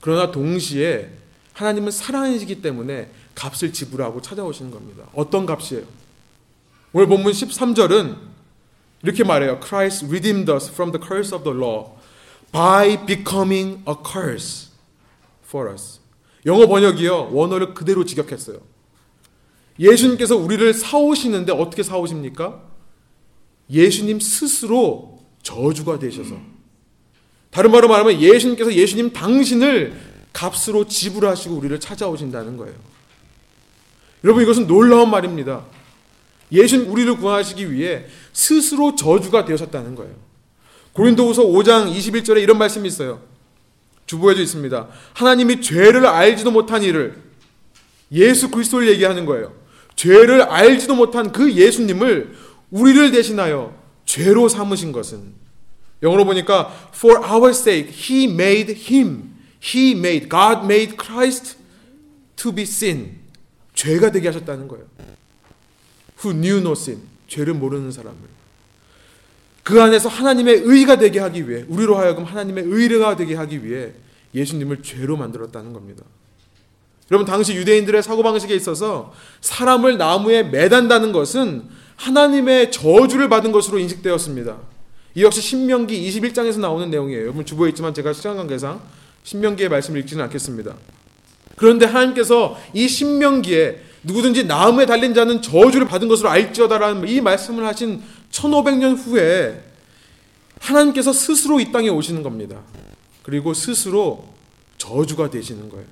그러나 0.02 0.30
동시에 0.30 1.10
하나님은 1.54 1.90
사랑이시기 1.90 2.60
때문에 2.60 3.10
값을 3.34 3.72
지불하고 3.72 4.20
찾아오시는 4.20 4.70
겁니다. 4.70 5.04
어떤 5.14 5.46
값이에요? 5.46 5.84
오늘 6.92 7.06
본문 7.06 7.32
13절은 7.32 8.16
이렇게 9.02 9.24
말해요. 9.24 9.58
Christ 9.62 10.06
redeemed 10.06 10.50
us 10.52 10.70
from 10.70 10.92
the 10.92 11.02
curse 11.02 11.34
of 11.34 11.44
the 11.44 11.58
law 11.58 11.92
by 12.52 13.06
becoming 13.06 13.82
a 13.88 13.94
curse 14.04 14.68
for 15.46 15.70
us. 15.72 16.00
영어 16.44 16.66
번역이요. 16.66 17.30
원어를 17.32 17.72
그대로 17.72 18.04
직역했어요. 18.04 18.58
예수님께서 19.78 20.36
우리를 20.36 20.74
사오시는데 20.74 21.52
어떻게 21.52 21.82
사오십니까? 21.82 22.60
예수님 23.70 24.20
스스로 24.20 25.20
저주가 25.42 25.98
되셔서. 25.98 26.57
다른 27.58 27.72
말로 27.72 27.88
말하면 27.88 28.20
예수님께서 28.20 28.72
예수님 28.72 29.12
당신을 29.12 29.92
값으로 30.32 30.86
지불하시고 30.86 31.56
우리를 31.56 31.80
찾아오신다는 31.80 32.56
거예요. 32.56 32.72
여러분 34.22 34.44
이것은 34.44 34.68
놀라운 34.68 35.10
말입니다. 35.10 35.64
예수님 36.52 36.88
우리를 36.88 37.16
구하시기 37.16 37.72
위해 37.72 38.04
스스로 38.32 38.94
저주가 38.94 39.44
되셨다는 39.44 39.96
거예요. 39.96 40.14
고린도후서 40.92 41.46
5장 41.46 41.92
21절에 41.92 42.40
이런 42.40 42.58
말씀이 42.58 42.86
있어요. 42.86 43.22
주보에도 44.06 44.40
있습니다. 44.40 44.86
하나님이 45.14 45.60
죄를 45.60 46.06
알지도 46.06 46.52
못한 46.52 46.84
이를 46.84 47.20
예수 48.12 48.52
그리스도를 48.52 48.86
얘기하는 48.90 49.26
거예요. 49.26 49.52
죄를 49.96 50.42
알지도 50.42 50.94
못한 50.94 51.32
그 51.32 51.52
예수님을 51.52 52.36
우리를 52.70 53.10
대신하여 53.10 53.76
죄로 54.04 54.48
삼으신 54.48 54.92
것은 54.92 55.47
영어로 56.02 56.24
보니까 56.24 56.72
for 56.94 57.24
our 57.24 57.50
sake 57.50 57.90
he 57.90 58.24
made 58.24 58.74
him 58.90 59.34
he 59.62 59.92
made 59.92 60.28
God 60.28 60.64
made 60.64 60.96
Christ 60.96 61.56
to 62.36 62.52
be 62.52 62.62
sin 62.62 63.18
죄가 63.74 64.10
되게 64.10 64.28
하셨다는 64.28 64.68
거예요. 64.68 64.84
who 66.24 66.34
knew 66.34 66.58
no 66.58 66.72
sin 66.72 67.00
죄를 67.28 67.54
모르는 67.54 67.92
사람을 67.92 68.16
그 69.62 69.82
안에서 69.82 70.08
하나님의 70.08 70.62
의가 70.64 70.96
되게 70.96 71.18
하기 71.20 71.48
위해 71.48 71.64
우리로 71.68 71.96
하여금 71.96 72.24
하나님의 72.24 72.64
의가 72.66 73.16
되게 73.16 73.34
하기 73.34 73.64
위해 73.64 73.92
예수님을 74.34 74.82
죄로 74.82 75.16
만들었다는 75.16 75.72
겁니다. 75.72 76.04
여러분 77.10 77.26
당시 77.26 77.54
유대인들의 77.54 78.02
사고방식에 78.02 78.54
있어서 78.54 79.12
사람을 79.40 79.96
나무에 79.96 80.42
매단다는 80.42 81.12
것은 81.12 81.64
하나님의 81.96 82.70
저주를 82.70 83.28
받은 83.28 83.52
것으로 83.52 83.78
인식되었습니다. 83.78 84.58
이 85.18 85.24
역시 85.24 85.40
신명기 85.40 86.08
21장에서 86.08 86.60
나오는 86.60 86.88
내용이에요. 86.90 87.22
여러분 87.22 87.44
주보에 87.44 87.70
있지만 87.70 87.92
제가 87.92 88.12
시간 88.12 88.36
관계상 88.36 88.80
신명기의 89.24 89.68
말씀을 89.68 89.98
읽지는 90.02 90.22
않겠습니다. 90.22 90.76
그런데 91.56 91.86
하나님께서 91.86 92.56
이 92.72 92.86
신명기에 92.86 93.82
누구든지 94.04 94.44
나무에 94.44 94.86
달린 94.86 95.14
자는 95.14 95.42
저주를 95.42 95.88
받은 95.88 96.06
것으로 96.06 96.28
알지어다라는 96.28 97.08
이 97.08 97.20
말씀을 97.20 97.66
하신 97.66 98.00
1500년 98.30 98.96
후에 98.96 99.60
하나님께서 100.60 101.12
스스로 101.12 101.58
이 101.58 101.72
땅에 101.72 101.88
오시는 101.88 102.22
겁니다. 102.22 102.60
그리고 103.24 103.54
스스로 103.54 104.24
저주가 104.76 105.30
되시는 105.30 105.68
거예요. 105.68 105.84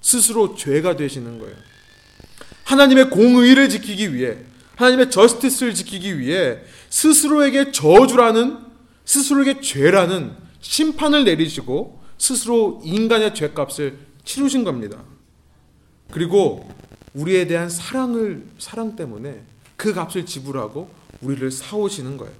스스로 0.00 0.54
죄가 0.54 0.96
되시는 0.96 1.40
거예요. 1.40 1.54
하나님의 2.64 3.10
공의를 3.10 3.68
지키기 3.68 4.14
위해 4.14 4.38
하나님의 4.76 5.10
저스티스를 5.10 5.74
지키기 5.74 6.18
위해 6.18 6.60
스스로에게 6.90 7.72
저주라는 7.72 8.58
스스로에게 9.04 9.60
죄라는 9.60 10.36
심판을 10.60 11.24
내리시고 11.24 12.00
스스로 12.18 12.80
인간의 12.84 13.34
죄값을 13.34 13.98
치르신 14.24 14.64
겁니다. 14.64 15.02
그리고 16.10 16.68
우리에 17.14 17.46
대한 17.46 17.68
사랑을 17.68 18.46
사랑 18.58 18.94
때문에 18.94 19.42
그 19.76 19.94
값을 19.94 20.26
지불하고 20.26 20.90
우리를 21.22 21.50
사오시는 21.50 22.16
거예요. 22.18 22.32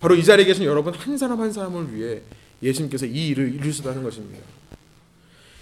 바로 0.00 0.14
이 0.14 0.22
자리에 0.22 0.44
계신 0.44 0.64
여러분 0.64 0.94
한 0.94 1.18
사람 1.18 1.40
한 1.40 1.52
사람을 1.52 1.94
위해 1.94 2.22
예수님께서 2.62 3.06
이 3.06 3.28
일을 3.28 3.54
이루시다는 3.54 4.02
것입니다. 4.02 4.44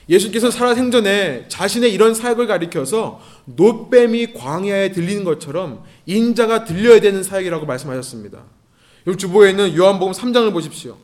예수님께서 0.08 0.50
살아생전에 0.50 1.46
자신의 1.48 1.92
이런 1.92 2.14
사역을 2.14 2.46
가리켜서 2.46 3.20
노뱀이 3.46 4.34
광야에 4.34 4.92
들리는 4.92 5.24
것처럼 5.24 5.82
인자가 6.06 6.64
들려야 6.64 7.00
되는 7.00 7.22
사역이라고 7.22 7.64
말씀하셨습니다. 7.66 8.42
이 9.08 9.16
주보에 9.16 9.50
있는 9.50 9.74
요한복음 9.76 10.12
3장을 10.12 10.52
보십시오. 10.52 10.96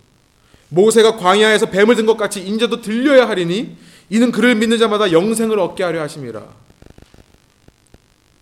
모세가 0.68 1.16
광야에서 1.16 1.66
뱀을 1.66 1.96
든 1.96 2.06
것 2.06 2.16
같이 2.16 2.40
인자도 2.42 2.80
들려야 2.80 3.28
하리니 3.28 3.76
이는 4.10 4.32
그를 4.32 4.54
믿는 4.54 4.78
자마다 4.78 5.12
영생을 5.12 5.58
얻게 5.58 5.82
하려 5.82 6.00
하심이라. 6.02 6.42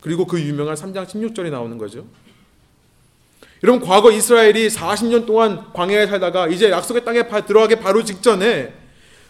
그리고 0.01 0.27
그 0.27 0.41
유명한 0.41 0.75
3장 0.75 1.07
16절이 1.07 1.51
나오는 1.51 1.77
거죠. 1.79 2.05
여러분 3.63 3.85
과거 3.87 4.13
이스라엘이 4.13 4.69
40년 4.69 5.27
동안 5.27 5.73
광야에 5.73 6.07
살다가 6.07 6.47
이제 6.49 6.71
약속의 6.71 7.05
땅에 7.05 7.25
들어가기 7.47 7.77
바로 7.77 8.05
직전에 8.05 8.73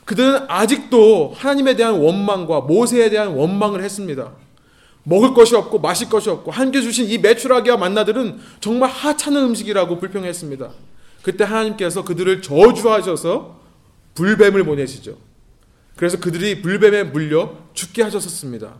그들은 0.08 0.46
아직도 0.48 1.34
하나님에 1.36 1.76
대한 1.76 2.00
원망과 2.00 2.62
모세에 2.62 3.10
대한 3.10 3.28
원망을 3.28 3.84
했습니다. 3.84 4.32
먹을 5.02 5.34
것이 5.34 5.54
없고 5.54 5.80
마실 5.80 6.08
것이 6.08 6.30
없고 6.30 6.50
하나님께 6.50 6.80
주신 6.80 7.06
이 7.06 7.18
메추라기와 7.18 7.76
만나들은 7.76 8.38
정말 8.60 8.88
하찮은 8.88 9.42
음식이라고 9.44 9.98
불평했습니다. 9.98 10.70
그때 11.20 11.44
하나님께서 11.44 12.06
그들을 12.06 12.40
저주하셔서 12.40 13.60
불뱀을 14.14 14.64
보내시죠. 14.64 15.18
그래서 15.94 16.18
그들이 16.18 16.62
불뱀에 16.62 17.02
물려 17.04 17.52
죽게 17.74 18.02
하셨었습니다. 18.02 18.76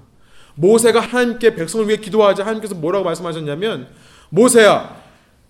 모세가 0.55 0.99
하나님께 0.99 1.57
백성을 1.57 1.87
위해 1.89 1.99
기도하자 1.99 2.43
하나님께서 2.43 2.75
뭐라고 2.75 3.05
말씀하셨냐면 3.05 3.89
모세야 4.31 4.97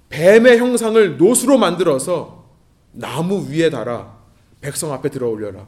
뱀의 0.08 0.58
형상을 0.58 1.18
노수로 1.18 1.56
만들어서 1.56 2.46
나무 2.90 3.46
위에 3.48 3.70
달아 3.70 4.17
백성 4.60 4.92
앞에 4.92 5.08
들어 5.08 5.28
올려라. 5.28 5.66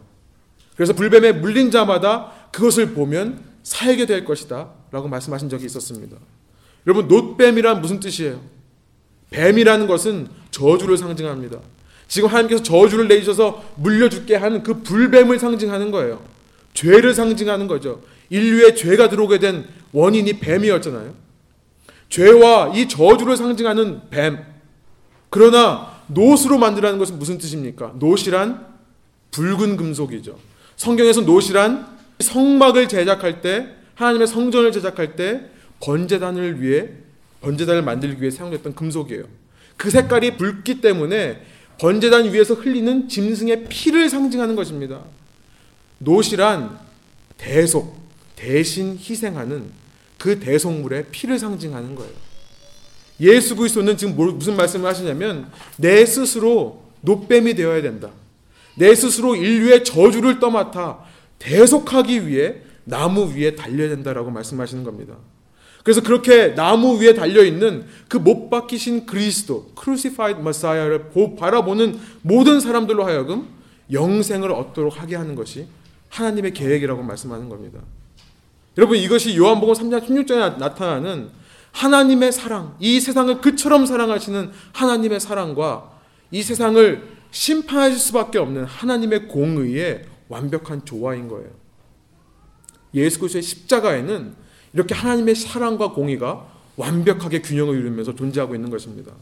그래서 0.77 0.93
불뱀에 0.93 1.33
물린 1.33 1.71
자마다 1.71 2.33
그것을 2.53 2.95
보면 2.95 3.43
살게 3.63 4.07
될 4.07 4.25
것이다. 4.25 4.71
라고 4.91 5.09
말씀하신 5.09 5.49
적이 5.49 5.67
있었습니다. 5.67 6.17
여러분, 6.87 7.07
놋뱀이란 7.09 7.81
무슨 7.81 8.01
뜻이에요? 8.01 8.41
뱀이라는 9.31 9.87
것은 9.87 10.29
저주를 10.51 10.97
상징합니다. 10.97 11.61
지금 12.09 12.29
하나님께서 12.29 12.63
저주를 12.63 13.07
내주셔서 13.07 13.63
물려 13.77 14.09
죽게 14.09 14.35
하는 14.35 14.63
그 14.63 14.83
불뱀을 14.83 15.39
상징하는 15.39 15.91
거예요. 15.93 16.21
죄를 16.75 17.15
상징하는 17.15 17.69
거죠. 17.69 18.03
인류의 18.31 18.75
죄가 18.75 19.09
들어오게 19.09 19.39
된 19.39 19.67
원인이 19.93 20.41
뱀이었잖아요. 20.41 21.15
죄와 22.09 22.73
이 22.75 22.89
저주를 22.89 23.37
상징하는 23.37 24.11
뱀. 24.11 24.45
그러나 25.29 26.01
노스로 26.09 26.59
만들라는 26.59 26.99
것은 26.99 27.19
무슨 27.19 27.39
뜻입니까? 27.39 27.93
노시란 28.01 28.70
붉은 29.31 29.77
금속이죠. 29.77 30.39
성경에서 30.77 31.23
노시란 31.23 31.87
성막을 32.19 32.89
제작할 32.89 33.41
때 33.41 33.69
하나님의 33.95 34.27
성전을 34.27 34.73
제작할 34.73 35.17
때 35.17 35.43
번제단을 35.81 36.61
위해 36.63 36.89
번제단을 37.41 37.83
만들기 37.83 38.21
위해 38.21 38.31
사용됐던 38.31 38.75
금속이에요. 38.75 39.25
그 39.77 39.91
색깔이 39.91 40.37
붉기 40.37 40.81
때문에 40.81 41.43
번제단 41.79 42.33
위에서 42.33 42.55
흘리는 42.55 43.09
짐승의 43.09 43.67
피를 43.69 44.11
상징하는 44.11 44.55
것입니다. 44.57 45.03
노시란 45.99 46.79
대속, 47.39 47.99
대신 48.37 48.99
희생하는 48.99 49.71
그 50.19 50.39
대속물의 50.39 51.07
피를 51.11 51.39
상징하는 51.39 51.95
거예요. 51.95 52.13
예수 53.21 53.57
그리스도는 53.57 53.97
지금 53.97 54.17
무슨 54.17 54.57
말씀을 54.57 54.89
하시냐면 54.89 55.51
내 55.77 56.05
스스로 56.05 56.83
노뱀이 57.03 57.55
되어야 57.55 57.81
된다. 57.83 58.11
내 58.75 58.95
스스로 58.95 59.37
인류의 59.37 59.85
저주를 59.85 60.41
떠맡아 60.41 61.05
대속하기 61.39 62.27
위해 62.27 62.57
나무 62.85 63.33
위에 63.35 63.55
달려야 63.55 63.89
된다라고 63.89 64.31
말씀하시는 64.31 64.85
겁니다. 64.85 65.15
그래서 65.83 66.03
그렇게 66.03 66.55
나무 66.55 67.01
위에 67.01 67.15
달려 67.15 67.43
있는 67.43 67.87
그 68.09 68.19
못 68.19 68.51
박히신 68.51 69.07
그리스도, 69.07 69.71
crucified 69.81 70.41
Messiah를 70.41 71.11
바라보는 71.39 71.99
모든 72.23 72.61
사람들로 72.61 73.05
하여금 73.05 73.49
영생을 73.91 74.53
얻도록 74.53 75.01
하게 75.01 75.17
하는 75.17 75.35
것이 75.35 75.67
하나님의 76.11 76.53
계획이라고 76.53 77.03
말씀하는 77.03 77.49
겁니다. 77.49 77.81
여러분 78.77 78.97
이것이 78.99 79.37
요한복음 79.37 79.75
3장 79.75 80.07
16절에 80.07 80.59
나타나는 80.59 81.31
하나님의 81.73 82.33
사랑, 82.33 82.77
이 82.81 83.01
세상을 83.01 83.41
그처럼 83.41 83.87
사랑하시는 83.87 84.51
하나님의 84.73 85.21
사랑과 85.21 85.91
이 86.31 86.43
세상을 86.43 87.20
심판하실 87.31 87.99
수밖에 87.99 88.39
없는 88.39 88.65
하나님의 88.65 89.29
공의의 89.29 90.05
완벽한 90.29 90.85
조화인 90.85 91.29
거예요. 91.29 91.49
예수 92.95 93.19
그리스도의 93.19 93.43
십자가에는 93.43 94.35
이렇게 94.73 94.95
하나님의 94.95 95.35
사랑과 95.35 95.93
공의가 95.93 96.47
완벽하게 96.77 97.43
균형을 97.43 97.79
이루면서 97.79 98.15
존재하고 98.15 98.55
있는 98.55 98.71
것입니다. 98.71 99.13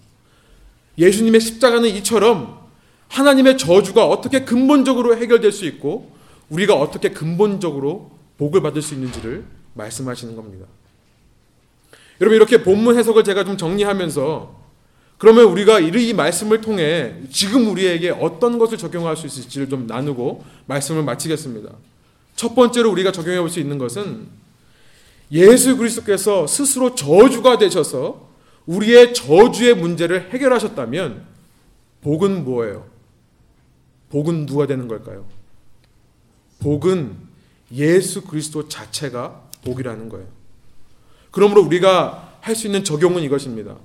예수님의 0.96 1.40
십자가는 1.40 1.88
이처럼 1.96 2.66
하나님의 3.08 3.56
저주가 3.56 4.06
어떻게 4.06 4.44
근본적으로 4.44 5.16
해결될 5.16 5.52
수 5.52 5.64
있고 5.64 6.12
우리가 6.50 6.74
어떻게 6.74 7.10
근본적으로 7.10 8.10
복을 8.36 8.62
받을 8.62 8.82
수 8.82 8.94
있는지를 8.94 9.44
말씀하시는 9.74 10.36
겁니다. 10.36 10.66
여러분 12.20 12.36
이렇게 12.36 12.62
본문 12.62 12.98
해석을 12.98 13.24
제가 13.24 13.44
좀 13.44 13.56
정리하면서 13.56 14.57
그러면 15.18 15.46
우리가 15.46 15.80
이 15.80 16.12
말씀을 16.12 16.60
통해 16.60 17.14
지금 17.30 17.68
우리에게 17.68 18.10
어떤 18.10 18.58
것을 18.58 18.78
적용할 18.78 19.16
수 19.16 19.26
있을지를 19.26 19.68
좀 19.68 19.86
나누고 19.86 20.44
말씀을 20.66 21.02
마치겠습니다. 21.02 21.70
첫 22.36 22.54
번째로 22.54 22.90
우리가 22.92 23.10
적용해 23.10 23.40
볼 23.40 23.50
수 23.50 23.58
있는 23.58 23.78
것은 23.78 24.28
예수 25.32 25.76
그리스도께서 25.76 26.46
스스로 26.46 26.94
저주가 26.94 27.58
되셔서 27.58 28.28
우리의 28.66 29.12
저주의 29.12 29.74
문제를 29.74 30.30
해결하셨다면 30.30 31.24
복은 32.02 32.44
뭐예요? 32.44 32.86
복은 34.10 34.46
누가 34.46 34.66
되는 34.66 34.86
걸까요? 34.88 35.26
복은 36.60 37.16
예수 37.72 38.22
그리스도 38.22 38.68
자체가 38.68 39.42
복이라는 39.64 40.08
거예요. 40.08 40.26
그러므로 41.30 41.62
우리가 41.62 42.38
할 42.40 42.54
수 42.54 42.66
있는 42.66 42.84
적용은 42.84 43.22
이것입니다. 43.22 43.76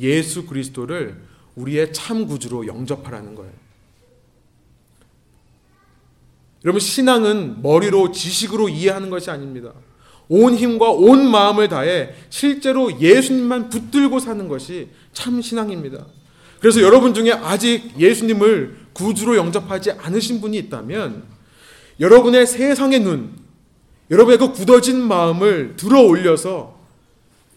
예수 0.00 0.46
그리스도를 0.46 1.20
우리의 1.54 1.92
참 1.92 2.26
구주로 2.26 2.66
영접하라는 2.66 3.34
거예요. 3.34 3.52
여러분 6.64 6.80
신앙은 6.80 7.62
머리로 7.62 8.12
지식으로 8.12 8.68
이해하는 8.68 9.10
것이 9.10 9.30
아닙니다. 9.30 9.72
온 10.28 10.54
힘과 10.54 10.90
온 10.90 11.28
마음을 11.28 11.68
다해 11.68 12.14
실제로 12.28 13.00
예수님만 13.00 13.68
붙들고 13.68 14.20
사는 14.20 14.46
것이 14.46 14.88
참 15.12 15.42
신앙입니다. 15.42 16.06
그래서 16.60 16.82
여러분 16.82 17.14
중에 17.14 17.32
아직 17.32 17.98
예수님을 17.98 18.76
구주로 18.92 19.36
영접하지 19.36 19.92
않으신 19.92 20.40
분이 20.40 20.58
있다면 20.58 21.24
여러분의 21.98 22.46
세상의 22.46 23.00
눈, 23.00 23.34
여러분의 24.10 24.38
그 24.38 24.52
굳어진 24.52 25.00
마음을 25.00 25.74
들어 25.76 26.02
올려서 26.02 26.78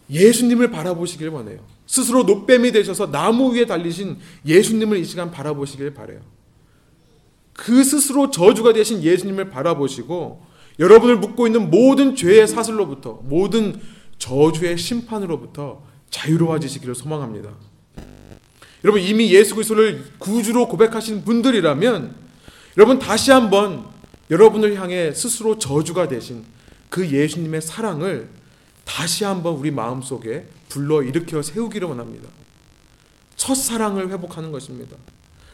예수님을 0.09 0.71
바라보시길 0.71 1.29
원해요. 1.29 1.59
스스로 1.85 2.23
노뱀이 2.23 2.71
되셔서 2.71 3.11
나무 3.11 3.53
위에 3.53 3.65
달리신 3.65 4.17
예수님을 4.45 4.97
이 4.97 5.05
시간 5.05 5.31
바라보시길 5.31 5.93
바래요. 5.93 6.21
그 7.53 7.83
스스로 7.83 8.31
저주가 8.31 8.73
되신 8.73 9.03
예수님을 9.03 9.49
바라보시고 9.49 10.41
여러분을 10.79 11.17
묶고 11.17 11.47
있는 11.47 11.69
모든 11.69 12.15
죄의 12.15 12.47
사슬로부터 12.47 13.19
모든 13.23 13.79
저주의 14.17 14.77
심판으로부터 14.77 15.83
자유로워지시기를 16.09 16.95
소망합니다. 16.95 17.51
여러분 18.83 19.01
이미 19.01 19.31
예수 19.33 19.55
그리스도를 19.55 20.03
구주로 20.17 20.67
고백하신 20.67 21.23
분들이라면 21.23 22.15
여러분 22.77 22.99
다시 22.99 23.31
한번 23.31 23.85
여러분을 24.29 24.79
향해 24.79 25.13
스스로 25.13 25.57
저주가 25.57 26.07
되신 26.07 26.43
그 26.89 27.09
예수님의 27.09 27.61
사랑을 27.61 28.29
다시 28.83 29.23
한번 29.23 29.55
우리 29.55 29.71
마음속에 29.71 30.47
불러 30.73 31.03
일으켜 31.03 31.43
세우기를 31.43 31.87
원합니다. 31.87 32.27
첫사랑을 33.35 34.09
회복하는 34.09 34.51
것입니다. 34.51 34.97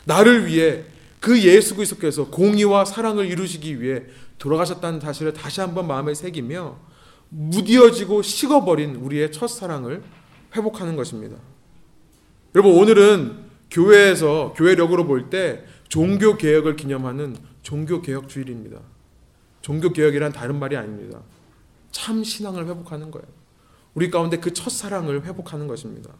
나를 0.06 0.46
위해 0.48 0.86
그 1.20 1.44
예수 1.44 1.76
그리스도께서 1.76 2.28
공의와 2.28 2.86
사랑을 2.86 3.26
이루시기 3.30 3.82
위해 3.82 4.04
돌아가셨다는 4.38 5.02
사실을 5.02 5.34
다시 5.34 5.60
한번 5.60 5.88
마음에 5.88 6.14
새기며 6.14 6.78
무디어지고 7.28 8.22
식어버린 8.22 8.96
우리의 8.96 9.34
첫사랑을 9.34 10.04
회복하는 10.56 10.96
것입니다. 10.96 11.36
여러분 12.56 12.78
오늘은 12.78 13.50
교회에서 13.70 14.54
교회력으로 14.56 15.06
볼 15.06 15.30
때 15.30 15.66
종교 15.90 16.38
개혁을 16.38 16.78
기념하는 16.78 17.36
종교 17.62 18.02
개혁 18.02 18.30
주일입니다. 18.30 18.80
종교 19.62 19.92
개혁이란 19.92 20.32
다른 20.32 20.58
말이 20.58 20.78
아닙니다. 20.78 21.20
참 21.92 22.24
신앙을 22.24 22.68
회복하는 22.68 23.12
거예요. 23.12 23.39
우리 23.94 24.10
가운데 24.10 24.38
그 24.38 24.54
첫사랑을 24.54 25.26
회복하는 25.26 25.68
것입니다. 25.68 26.14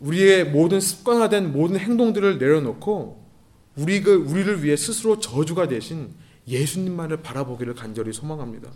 우리의 0.00 0.46
모든 0.46 0.80
습관화된 0.80 1.52
모든 1.52 1.78
행동들을 1.78 2.38
내려놓고 2.38 3.22
우리 3.76 4.02
그 4.02 4.14
우리를 4.14 4.62
위해 4.62 4.76
스스로 4.76 5.18
저주가 5.20 5.68
되신 5.68 6.10
예수님만을 6.46 7.18
바라보기를 7.18 7.74
간절히 7.74 8.12
소망합니다. 8.12 8.70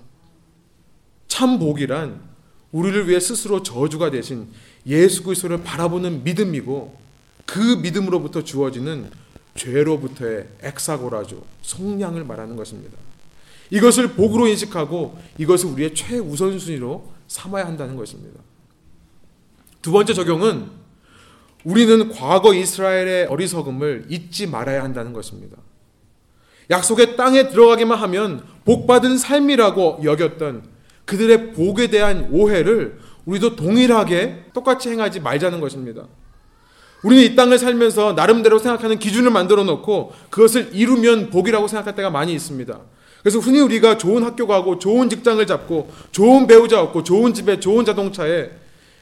참 1.26 1.58
복이란 1.58 2.20
우리를 2.72 3.08
위해 3.08 3.20
스스로 3.20 3.62
저주가 3.62 4.10
되신 4.10 4.48
예수 4.86 5.22
그리스도를 5.24 5.62
바라보는 5.62 6.24
믿음이고 6.24 6.96
그 7.44 7.58
믿음으로부터 7.58 8.44
주어지는 8.44 9.10
죄로부터의 9.56 10.48
엑사고라죠. 10.62 11.42
속량을 11.62 12.24
말하는 12.24 12.56
것입니다. 12.56 12.96
이것을 13.70 14.12
복으로 14.12 14.46
인식하고 14.46 15.18
이것을 15.38 15.70
우리의 15.70 15.94
최우선순위로 15.94 17.12
삼아야 17.28 17.66
한다는 17.66 17.96
것입니다. 17.96 18.40
두 19.82 19.92
번째 19.92 20.14
적용은 20.14 20.70
우리는 21.64 22.10
과거 22.10 22.54
이스라엘의 22.54 23.26
어리석음을 23.26 24.06
잊지 24.08 24.46
말아야 24.46 24.84
한다는 24.84 25.12
것입니다. 25.12 25.56
약속의 26.70 27.16
땅에 27.16 27.48
들어가기만 27.48 27.98
하면 27.98 28.44
복받은 28.64 29.18
삶이라고 29.18 30.00
여겼던 30.04 30.64
그들의 31.04 31.52
복에 31.52 31.88
대한 31.88 32.28
오해를 32.32 32.98
우리도 33.24 33.56
동일하게 33.56 34.46
똑같이 34.52 34.88
행하지 34.90 35.20
말자는 35.20 35.60
것입니다. 35.60 36.06
우리는 37.02 37.22
이 37.22 37.36
땅을 37.36 37.58
살면서 37.58 38.14
나름대로 38.14 38.58
생각하는 38.58 38.98
기준을 38.98 39.30
만들어 39.30 39.64
놓고 39.64 40.12
그것을 40.30 40.70
이루면 40.72 41.30
복이라고 41.30 41.68
생각할 41.68 41.94
때가 41.94 42.10
많이 42.10 42.32
있습니다. 42.32 42.80
그래서 43.26 43.40
흔히 43.40 43.58
우리가 43.58 43.98
좋은 43.98 44.22
학교 44.22 44.46
가고 44.46 44.78
좋은 44.78 45.10
직장을 45.10 45.44
잡고 45.48 45.90
좋은 46.12 46.46
배우자 46.46 46.80
얻고 46.80 47.02
좋은 47.02 47.34
집에 47.34 47.58
좋은 47.58 47.84
자동차에 47.84 48.52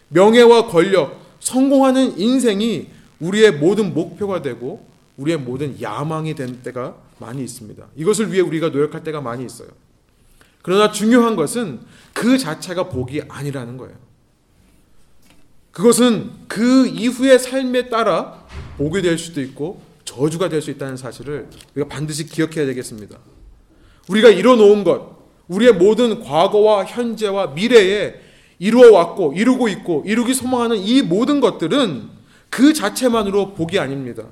명예와 0.08 0.68
권력, 0.68 1.20
성공하는 1.40 2.18
인생이 2.18 2.88
우리의 3.20 3.52
모든 3.52 3.92
목표가 3.92 4.40
되고 4.40 4.88
우리의 5.18 5.37
모든 5.37 5.78
야망이 5.78 6.34
된 6.37 6.62
때가 6.62 6.96
많이 7.18 7.44
있습니다. 7.44 7.87
이것을 7.96 8.32
위해 8.32 8.40
우리가 8.40 8.70
노력할 8.70 9.04
때가 9.04 9.20
많이 9.20 9.44
있어요. 9.44 9.68
그러나 10.62 10.90
중요한 10.90 11.37
것은 11.37 11.80
그 12.14 12.38
자체가 12.38 12.88
복이 12.88 13.24
아니라는 13.28 13.76
거예요. 13.76 13.94
그것은 15.70 16.30
그 16.48 16.87
이후의 16.87 17.38
삶에 17.38 17.90
따라 17.90 18.46
복이 18.78 19.02
될 19.02 19.18
수도 19.18 19.42
있고 19.42 19.82
저주가 20.06 20.48
될 20.48 20.62
수 20.62 20.70
있다는 20.70 20.96
사실을 20.96 21.50
우리가 21.74 21.90
반드시 21.94 22.24
기억해야 22.24 22.64
되겠습니다. 22.64 23.18
우리가 24.08 24.28
이뤄놓은 24.28 24.84
것, 24.84 25.14
우리의 25.48 25.74
모든 25.74 26.22
과거와 26.22 26.84
현재와 26.84 27.48
미래에 27.48 28.14
이루어왔고 28.58 29.34
이루고 29.34 29.68
있고 29.68 30.04
이루기 30.06 30.34
소망하는 30.34 30.78
이 30.78 31.02
모든 31.02 31.40
것들은 31.40 32.08
그 32.50 32.72
자체만으로 32.72 33.54
복이 33.54 33.78
아닙니다. 33.78 34.24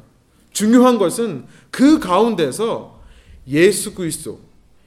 중요한 0.53 0.99
것은 0.99 1.45
그 1.71 1.99
가운데서 1.99 3.01
예수 3.49 3.95
그리스도 3.95 4.41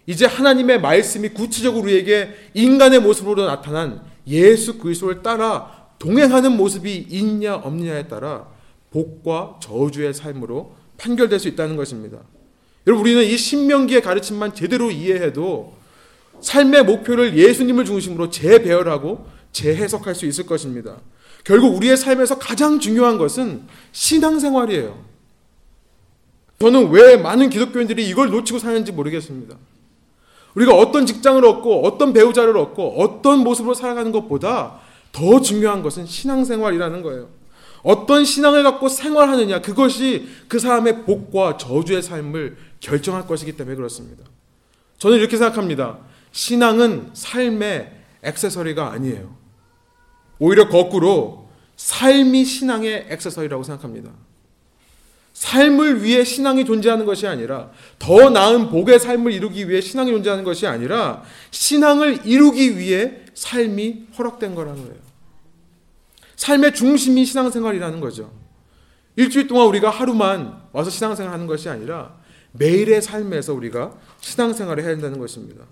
이제 0.07 0.25
하나님의 0.25 0.81
말씀이 0.81 1.29
구체적으로 1.29 1.83
우리에게 1.83 2.29
인간의 2.53 3.01
모습으로 3.01 3.45
나타난 3.45 4.01
예수 4.27 4.77
그리스도를 4.77 5.21
따라 5.23 5.89
동행하는 5.99 6.55
모습이 6.55 7.07
있냐 7.09 7.55
없느냐에 7.55 8.07
따라 8.07 8.47
복과 8.91 9.59
저주의 9.61 10.13
삶으로 10.13 10.75
판결될 10.97 11.39
수 11.39 11.47
있다는 11.47 11.75
것입니다. 11.75 12.19
여러분 12.87 13.05
우리는 13.05 13.23
이 13.23 13.37
신명기의 13.37 14.01
가르침만 14.01 14.53
제대로 14.53 14.91
이해해도 14.91 15.73
삶의 16.41 16.83
목표를 16.83 17.37
예수님을 17.37 17.85
중심으로 17.85 18.29
재배열하고 18.29 19.27
재해석할 19.51 20.13
수 20.13 20.25
있을 20.25 20.45
것입니다. 20.45 20.97
결국 21.43 21.75
우리의 21.75 21.97
삶에서 21.97 22.37
가장 22.37 22.79
중요한 22.79 23.17
것은 23.17 23.63
신앙생활이에요. 23.91 25.03
저는 26.59 26.89
왜 26.91 27.17
많은 27.17 27.49
기독교인들이 27.49 28.07
이걸 28.07 28.29
놓치고 28.29 28.59
사는지 28.59 28.91
모르겠습니다. 28.91 29.55
우리가 30.55 30.73
어떤 30.73 31.05
직장을 31.05 31.43
얻고 31.43 31.85
어떤 31.85 32.13
배우자를 32.13 32.57
얻고 32.57 33.01
어떤 33.01 33.39
모습으로 33.39 33.73
살아가는 33.73 34.11
것보다 34.11 34.79
더 35.11 35.41
중요한 35.41 35.83
것은 35.83 36.05
신앙생활이라는 36.05 37.01
거예요. 37.01 37.29
어떤 37.83 38.25
신앙을 38.25 38.63
갖고 38.63 38.89
생활하느냐 38.89 39.61
그것이 39.61 40.27
그 40.47 40.57
사람의 40.57 41.03
복과 41.03 41.57
저주의 41.57 42.01
삶을 42.01 42.57
결정할 42.85 43.25
것이기 43.25 43.53
때문에 43.53 43.75
그렇습니다. 43.75 44.23
저는 44.99 45.17
이렇게 45.17 45.37
생각합니다. 45.37 45.97
신앙은 46.31 47.11
삶의 47.13 47.91
액세서리가 48.21 48.91
아니에요. 48.91 49.35
오히려 50.37 50.69
거꾸로 50.69 51.49
삶이 51.77 52.45
신앙의 52.45 53.07
액세서리라고 53.09 53.63
생각합니다. 53.63 54.11
삶을 55.33 56.03
위해 56.03 56.23
신앙이 56.23 56.63
존재하는 56.63 57.05
것이 57.05 57.27
아니라 57.27 57.71
더 57.99 58.29
나은 58.29 58.69
복의 58.69 58.99
삶을 58.99 59.33
이루기 59.33 59.67
위해 59.67 59.81
신앙이 59.81 60.11
존재하는 60.11 60.43
것이 60.43 60.67
아니라 60.67 61.23
신앙을 61.51 62.25
이루기 62.25 62.77
위해 62.77 63.21
삶이 63.33 64.07
허락된 64.17 64.55
거라는 64.55 64.83
거예요. 64.83 64.99
삶의 66.35 66.73
중심이 66.75 67.25
신앙생활이라는 67.25 67.99
거죠. 67.99 68.31
일주일 69.15 69.47
동안 69.47 69.67
우리가 69.67 69.89
하루만 69.89 70.61
와서 70.71 70.89
신앙생활 70.89 71.33
하는 71.33 71.47
것이 71.47 71.67
아니라 71.67 72.15
매일의 72.57 73.01
삶에서 73.01 73.53
우리가 73.53 73.93
신앙생활을 74.21 74.83
해야 74.83 74.91
한다는 74.91 75.19
것입니다. 75.19 75.65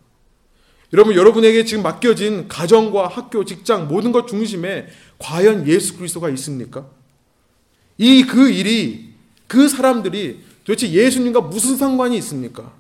여러분, 0.94 1.16
여러분에게 1.16 1.66
지금 1.66 1.82
맡겨진 1.84 2.48
가정과 2.48 3.08
학교, 3.08 3.44
직장, 3.46 3.88
모든 3.88 4.12
것 4.12 4.28
중심에 4.28 4.88
과연 5.18 5.68
예수 5.68 5.98
그리스도가 5.98 6.30
있습니까? 6.30 6.86
이 7.98 8.24
그 8.24 8.50
일이, 8.50 9.14
그 9.48 9.68
사람들이 9.68 10.42
도대체 10.66 10.90
예수님과 10.92 11.42
무슨 11.42 11.78
상관이 11.78 12.16
있습니까? 12.18 12.72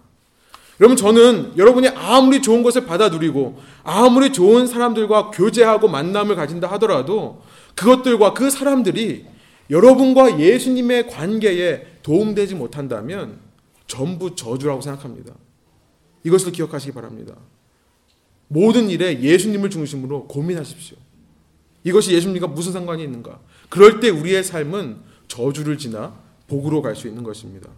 여러분, 0.79 0.97
저는 0.97 1.53
여러분이 1.57 1.87
아무리 1.89 2.41
좋은 2.41 2.63
것을 2.63 2.85
받아 2.85 3.09
누리고, 3.09 3.59
아무리 3.83 4.31
좋은 4.31 4.67
사람들과 4.67 5.31
교제하고 5.31 5.87
만남을 5.87 6.35
가진다 6.35 6.67
하더라도, 6.73 7.41
그것들과 7.75 8.33
그 8.33 8.49
사람들이 8.49 9.25
여러분과 9.69 10.39
예수님의 10.39 11.07
관계에 11.07 11.87
도움되지 12.03 12.55
못한다면, 12.55 13.42
전부 13.87 14.35
저주라고 14.35 14.81
생각합니다. 14.81 15.33
이것을 16.23 16.51
기억하시기 16.51 16.93
바랍니다. 16.93 17.35
모든 18.47 18.89
일에 18.89 19.21
예수님을 19.21 19.69
중심으로 19.69 20.27
고민하십시오. 20.27 20.97
이것이 21.83 22.13
예수님과 22.13 22.47
무슨 22.47 22.71
상관이 22.71 23.03
있는가? 23.03 23.39
그럴 23.69 23.99
때 23.99 24.09
우리의 24.09 24.43
삶은 24.43 24.97
저주를 25.27 25.77
지나 25.77 26.13
복으로 26.47 26.81
갈 26.81 26.95
수 26.95 27.07
있는 27.07 27.23
것입니다. 27.23 27.69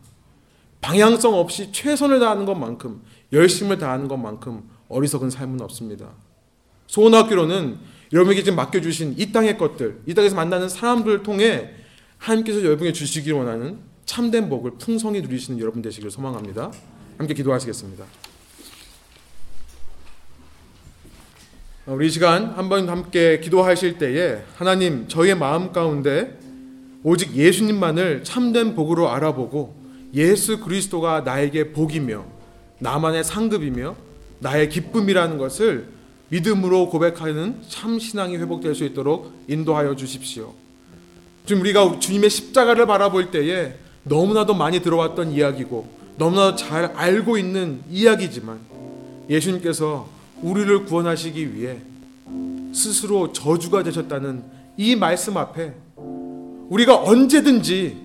방향성 0.82 1.34
없이 1.34 1.72
최선을 1.72 2.20
다하는 2.20 2.45
것만큼 2.45 3.01
열심을 3.34 3.78
다하는 3.78 4.08
것만큼 4.08 4.70
어리석은 4.89 5.30
삶은 5.30 5.62
없습니다. 5.62 6.12
소원학교로는 6.88 7.80
여러분에게 8.14 8.43
지금 8.43 8.56
맡겨주신 8.58 9.16
이 9.18 9.32
땅의 9.32 9.58
것들, 9.58 10.01
이 10.06 10.14
땅에서 10.14 10.36
만나는 10.36 10.70
사람들을 10.70 11.24
통해 11.24 11.72
하나님께서 12.18 12.64
여러분에게 12.64 12.93
주시기 12.93 13.32
원하는 13.32 13.80
참된 14.06 14.49
복을 14.49 14.72
풍성히 14.78 15.22
누리시는 15.22 15.60
여러분 15.60 15.82
되시기를 15.82 16.12
소망합니다. 16.12 16.72
함께 17.18 17.34
기도하시겠습니다. 17.34 18.06
우리 21.88 22.10
시간 22.10 22.45
한번 22.51 22.89
함께 22.89 23.39
기도하실 23.39 23.97
때에 23.97 24.43
하나님 24.56 25.08
저의 25.08 25.36
마음 25.36 25.72
가운데 25.72 26.39
오직 27.03 27.36
예수님만을 27.36 28.24
참된 28.24 28.74
복으로 28.74 29.12
알아보고 29.12 29.76
예수 30.16 30.60
그리스도가 30.60 31.22
나에게 31.22 31.74
복이며 31.74 32.26
나만의 32.80 33.24
상급이며 33.24 33.95
나의 34.39 34.70
기쁨이라는 34.70 35.38
것을 35.38 35.89
믿음으로 36.30 36.89
고백하는 36.89 37.62
참 37.70 37.99
신앙이 37.99 38.38
회복될 38.38 38.74
수 38.74 38.84
있도록 38.84 39.32
인도하여 39.47 39.95
주십시오. 39.95 40.53
지금 41.45 41.62
우리가 41.62 41.99
주님의 41.99 42.30
십자가를 42.32 42.88
바라볼 42.88 43.30
때에 43.30 43.76
너무나도 44.06 44.53
많이 44.53 44.82
들어왔던 44.82 45.32
이야기고 45.32 45.88
너무나도 46.18 46.56
잘 46.56 46.86
알고 46.86 47.38
있는 47.38 47.82
이야기지만 47.89 48.60
예수님께서 49.30 50.08
우리를 50.41 50.86
구원하시기 50.86 51.56
위해 51.56 51.80
스스로 52.74 53.34
저주가 53.34 53.84
되셨다는 53.84 54.43
이 54.78 54.95
말씀 54.95 55.38
앞에 55.38 55.74
우리가 56.70 57.01
언제든지 57.01 57.97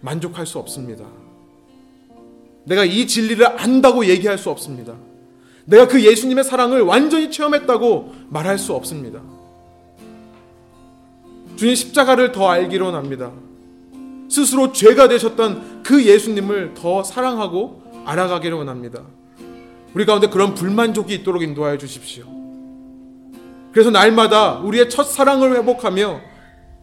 만족할 0.00 0.46
수 0.46 0.58
없습니다. 0.58 1.04
내가 2.64 2.84
이 2.84 3.06
진리를 3.06 3.46
안다고 3.60 4.06
얘기할 4.06 4.38
수 4.38 4.50
없습니다. 4.50 4.94
내가 5.66 5.86
그 5.86 6.04
예수님의 6.04 6.44
사랑을 6.44 6.82
완전히 6.82 7.30
체험했다고 7.30 8.12
말할 8.28 8.58
수 8.58 8.72
없습니다. 8.74 9.20
주님 11.56 11.74
십자가를 11.74 12.32
더 12.32 12.48
알기로 12.48 12.92
합니다. 12.92 13.30
스스로 14.28 14.72
죄가 14.72 15.08
되셨던 15.08 15.82
그 15.82 16.04
예수님을 16.04 16.74
더 16.74 17.02
사랑하고 17.02 17.82
알아가기로 18.04 18.58
원합니다. 18.58 19.02
우리 19.94 20.04
가운데 20.04 20.28
그런 20.28 20.54
불만족이 20.54 21.14
있도록 21.14 21.42
인도하여 21.42 21.78
주십시오. 21.78 22.24
그래서 23.72 23.90
날마다 23.90 24.58
우리의 24.58 24.88
첫 24.90 25.04
사랑을 25.04 25.56
회복하며 25.56 26.20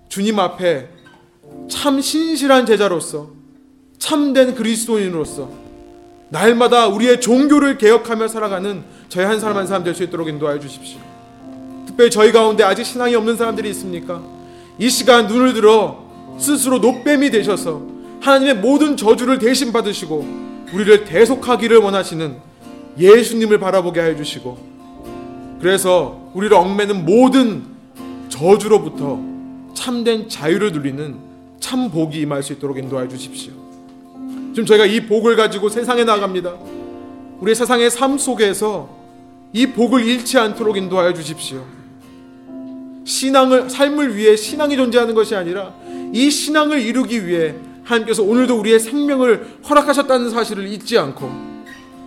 주님 0.10 0.40
앞에 0.40 0.90
참 1.70 2.02
신실한 2.02 2.66
제자로서 2.66 3.32
참된 3.98 4.54
그리스도인으로서 4.56 5.50
날마다 6.30 6.88
우리의 6.88 7.22
종교를 7.22 7.78
개혁하며 7.78 8.28
살아가는 8.28 8.84
저희 9.10 9.26
한 9.26 9.40
사람 9.40 9.58
한 9.58 9.68
사람 9.68 9.84
될 9.84 9.94
수 9.94 10.04
있도록 10.04 10.28
인도하여 10.28 10.60
주십시오. 10.60 11.00
특별히 11.86 12.10
저희 12.10 12.32
가운데 12.32 12.64
아직 12.64 12.84
신앙이 12.86 13.14
없는 13.16 13.38
사람들이 13.38 13.70
있습니까? 13.70 14.22
이 14.80 14.90
시간 14.90 15.28
눈을 15.28 15.54
들어 15.54 16.04
스스로 16.38 16.80
노뱀이 16.80 17.30
되셔서 17.30 17.82
하나님의 18.22 18.56
모든 18.56 18.96
저주를 18.98 19.40
대신 19.40 19.72
받으시고 19.72 20.26
우리를 20.74 21.06
대속하기를 21.06 21.78
원하시는 21.78 22.38
예수님을 22.98 23.60
바라보게 23.60 24.02
해 24.02 24.16
주시고 24.16 24.58
그래서 25.60 26.30
우리를 26.34 26.56
얽매는 26.56 27.06
모든 27.06 27.64
저주로부터 28.30 29.20
참된 29.74 30.28
자유를 30.30 30.72
누리는 30.72 31.16
참 31.60 31.90
복이 31.90 32.20
임할 32.22 32.44
수 32.44 32.54
있도록 32.54 32.78
인도해 32.78 33.08
주십시오. 33.08 33.54
지금 34.54 34.66
저희가 34.66 34.86
이 34.86 35.08
복을 35.08 35.36
가지고 35.36 35.70
세상에 35.70 36.04
나갑니다. 36.04 36.54
우리 37.40 37.56
세상의 37.56 37.90
삶 37.90 38.18
속에서 38.18 38.90
이 39.54 39.68
복을 39.68 40.06
잃지 40.06 40.38
않도록 40.38 40.78
인도하여 40.78 41.14
주십시오. 41.14 41.64
신앙을 43.06 43.70
삶을 43.70 44.16
위해 44.16 44.36
신앙이 44.36 44.76
존재하는 44.76 45.14
것이 45.14 45.36
아니라 45.36 45.74
이 46.14 46.30
신앙을 46.30 46.80
이루기 46.80 47.28
위해 47.28 47.56
하나님께서 47.84 48.24
오늘도 48.24 48.60
우리의 48.60 48.80
생명을 48.80 49.58
허락하셨다는 49.70 50.30
사실을 50.30 50.68
잊지 50.68 50.98
않고 50.98 51.30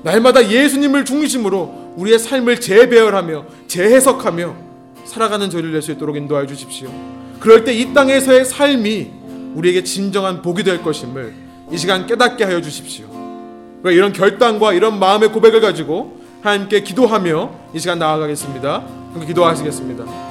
날마다 0.03 0.49
예수님을 0.49 1.05
중심으로 1.05 1.95
우리의 1.97 2.19
삶을 2.19 2.61
재배열하며 2.61 3.45
재해석하며 3.67 4.57
살아가는 5.05 5.51
저희를 5.51 5.73
낼 5.73 5.83
수 5.83 5.93
있도록 5.93 6.17
인도하여 6.17 6.47
주십시오. 6.47 6.91
그럴 7.41 7.65
때 7.65 7.73
이 7.75 7.93
땅에서의 7.93 8.45
삶이 8.45 9.11
우리에게 9.55 9.83
진정한 9.85 10.43
복이 10.43 10.65
될 10.65 10.83
것임을 10.83 11.33
이 11.73 11.77
시간 11.77 12.07
깨닫게 12.07 12.45
하여 12.45 12.61
주십시오. 12.61 13.07
이런 13.85 14.13
결단과 14.13 14.73
이런 14.73 14.99
마음의 14.99 15.33
고백을 15.33 15.61
가지고 15.61 16.21
하나님께 16.43 16.83
기도하며 16.83 17.51
이 17.75 17.79
시간 17.79 17.99
나아가겠습니다. 17.99 18.85
함께 19.13 19.27
기도하시겠습니다. 19.27 20.26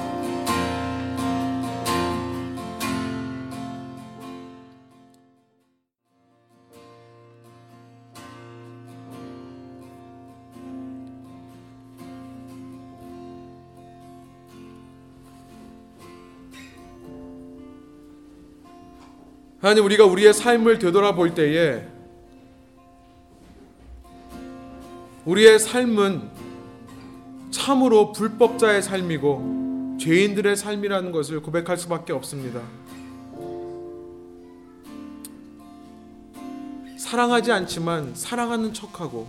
하나님 19.66 19.84
우리가 19.84 20.04
우리의 20.04 20.32
삶을 20.32 20.78
되돌아볼 20.78 21.34
때에 21.34 21.84
우리의 25.24 25.58
삶은 25.58 26.30
참으로 27.50 28.12
불법자의 28.12 28.80
삶이고 28.80 29.96
죄인들의 30.00 30.54
삶이라는 30.54 31.10
것을 31.10 31.42
고백할 31.42 31.76
수밖에 31.78 32.12
없습니다. 32.12 32.62
사랑하지 36.96 37.50
않지만 37.50 38.14
사랑하는 38.14 38.72
척하고 38.72 39.26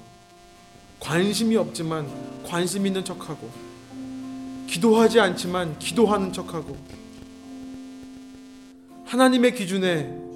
관심이 0.99 1.55
없지만 1.55 2.07
관심 2.45 2.85
있는 2.85 3.03
척하고 3.03 3.49
기도하지 4.67 5.19
않지만 5.19 5.79
기도하는 5.79 6.31
척하고 6.31 6.77
하나님의 9.05 9.55
기준에 9.55 10.26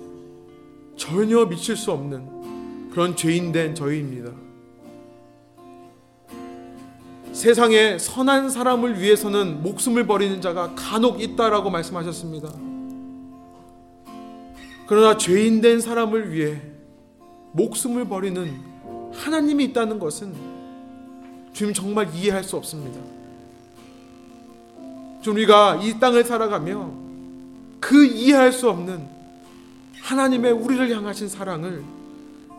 전혀 1.02 1.46
미칠 1.46 1.76
수 1.76 1.92
없는 1.92 2.92
그런 2.92 3.16
죄인된 3.16 3.74
저희입니다. 3.74 4.32
세상에 7.34 7.98
선한 7.98 8.52
사람을 8.52 9.00
위해서는 9.00 9.64
목숨을 9.64 10.06
버리는 10.06 10.40
자가 10.42 10.76
간혹 10.76 11.20
있다라고 11.20 11.72
말씀하셨습니다. 11.72 12.54
그러나 14.86 15.18
죄인된 15.18 15.82
사람을 15.82 16.34
위해 16.34 16.62
목숨을 17.54 18.06
버리는 18.06 18.62
하나님이 19.12 19.64
있다는 19.66 19.98
것은 19.98 20.36
주님 21.52 21.74
정말 21.74 22.14
이해할 22.14 22.44
수 22.44 22.58
없습니다. 22.58 23.00
좀 25.22 25.34
우리가 25.34 25.80
이 25.82 26.00
땅을 26.00 26.26
살아가며 26.26 26.92
그 27.80 28.06
이해할 28.06 28.52
수 28.54 28.70
없는 28.70 29.21
하나님의 30.02 30.52
우리를 30.52 30.96
향하신 30.96 31.30
사랑을 31.30 31.84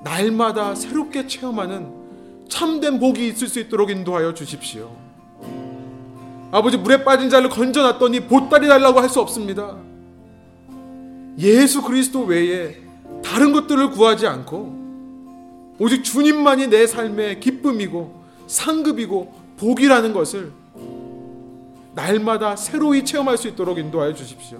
날마다 0.04 0.74
새롭게 0.74 1.26
체험하는 1.26 2.02
참된 2.48 2.98
복이 2.98 3.28
있을 3.28 3.48
수 3.48 3.60
있도록 3.60 3.90
인도하여 3.90 4.34
주십시오. 4.34 4.94
아버지 6.50 6.76
물에 6.76 7.02
빠진 7.04 7.30
자를 7.30 7.48
건져놨더니 7.48 8.26
보따리 8.26 8.68
달라고 8.68 9.00
할 9.00 9.08
수 9.08 9.20
없습니다. 9.20 9.76
예수 11.38 11.82
그리스도 11.82 12.24
외에 12.24 12.76
다른 13.24 13.52
것들을 13.52 13.90
구하지 13.90 14.26
않고 14.26 14.82
오직 15.78 16.04
주님만이 16.04 16.68
내 16.68 16.86
삶의 16.86 17.40
기쁨이고 17.40 18.22
상급이고 18.46 19.34
복이라는 19.56 20.12
것을 20.12 20.52
날마다 21.94 22.56
새로이 22.56 23.04
체험할 23.04 23.38
수 23.38 23.48
있도록 23.48 23.78
인도하여 23.78 24.14
주십시오. 24.14 24.58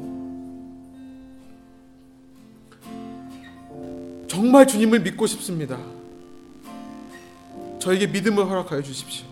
정말 4.33 4.67
주님을 4.67 5.01
믿고 5.01 5.27
싶습니다. 5.27 5.77
저에게 7.79 8.07
믿음을 8.07 8.49
허락하여 8.49 8.81
주십시오. 8.81 9.27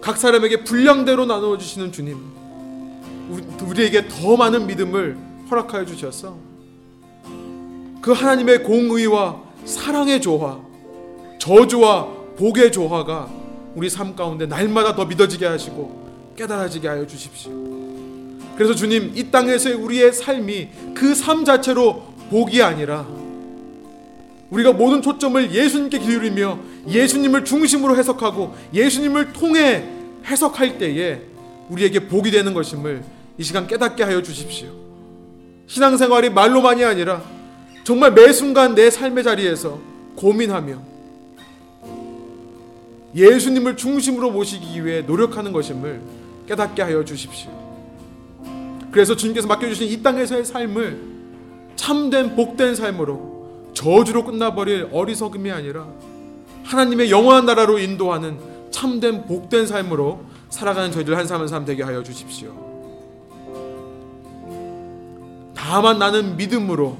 각 0.00 0.16
사람에게 0.16 0.64
분량대로 0.64 1.26
나누어 1.26 1.58
주시는 1.58 1.92
주님, 1.92 2.16
우리 3.60 3.82
에게 3.84 4.08
더 4.08 4.38
많은 4.38 4.66
믿음을 4.66 5.18
허락하여 5.50 5.84
주셔서 5.84 6.38
그 8.00 8.12
하나님의 8.12 8.62
공의와 8.62 9.42
사랑의 9.66 10.22
조화, 10.22 10.58
저주와 11.38 12.08
복의 12.38 12.72
조화가 12.72 13.28
우리 13.74 13.90
삶 13.90 14.16
가운데 14.16 14.46
날마다 14.46 14.96
더 14.96 15.04
믿어지게 15.04 15.44
하시고 15.44 16.32
깨달아지게 16.38 16.88
하여 16.88 17.06
주십시오. 17.06 17.52
그래서 18.56 18.74
주님, 18.74 19.12
이 19.14 19.30
땅에서의 19.30 19.74
우리의 19.74 20.14
삶이 20.14 20.68
그 20.94 21.14
삶 21.20 21.44
자체로 21.44 22.14
복이 22.30 22.62
아니라 22.62 23.17
우리가 24.50 24.72
모든 24.72 25.02
초점을 25.02 25.52
예수님께 25.52 25.98
기울이며 25.98 26.58
예수님을 26.88 27.44
중심으로 27.44 27.96
해석하고 27.96 28.54
예수님을 28.72 29.32
통해 29.32 29.84
해석할 30.24 30.78
때에 30.78 31.22
우리에게 31.68 32.08
복이 32.08 32.30
되는 32.30 32.54
것임을 32.54 33.02
이 33.36 33.42
시간 33.42 33.66
깨닫게 33.66 34.02
하여 34.02 34.22
주십시오. 34.22 34.68
신앙생활이 35.66 36.30
말로만이 36.30 36.84
아니라 36.84 37.22
정말 37.84 38.12
매 38.12 38.32
순간 38.32 38.74
내 38.74 38.90
삶의 38.90 39.22
자리에서 39.22 39.78
고민하며 40.16 40.78
예수님을 43.14 43.76
중심으로 43.76 44.30
모시기 44.30 44.84
위해 44.84 45.02
노력하는 45.02 45.52
것임을 45.52 46.00
깨닫게 46.46 46.82
하여 46.82 47.04
주십시오. 47.04 47.50
그래서 48.90 49.14
주님께서 49.14 49.46
맡겨주신 49.46 49.88
이 49.88 50.02
땅에서의 50.02 50.44
삶을 50.44 50.98
참된 51.76 52.34
복된 52.34 52.74
삶으로 52.74 53.37
저주로 53.72 54.24
끝나버릴 54.24 54.88
어리석음이 54.92 55.50
아니라 55.50 55.86
하나님의 56.64 57.10
영원한 57.10 57.46
나라로 57.46 57.78
인도하는 57.78 58.38
참된 58.70 59.24
복된 59.26 59.66
삶으로 59.66 60.24
살아가는 60.50 60.90
저희들 60.92 61.16
한 61.16 61.26
사람 61.26 61.42
한 61.42 61.48
사람 61.48 61.64
되게 61.64 61.82
하여 61.82 62.02
주십시오. 62.02 62.52
다만 65.54 65.98
나는 65.98 66.36
믿음으로 66.36 66.96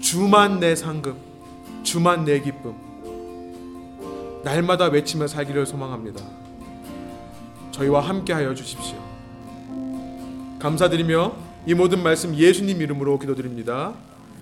주만 0.00 0.58
내 0.58 0.74
상급, 0.74 1.16
주만 1.82 2.24
내 2.24 2.40
기쁨, 2.40 2.74
날마다 4.42 4.86
외치며 4.86 5.26
살기를 5.26 5.66
소망합니다. 5.66 6.24
저희와 7.70 8.00
함께 8.00 8.32
하여 8.32 8.54
주십시오. 8.54 8.98
감사드리며 10.58 11.32
이 11.66 11.74
모든 11.74 12.02
말씀 12.02 12.34
예수님 12.34 12.80
이름으로 12.80 13.18
기도드립니다. 13.18 13.94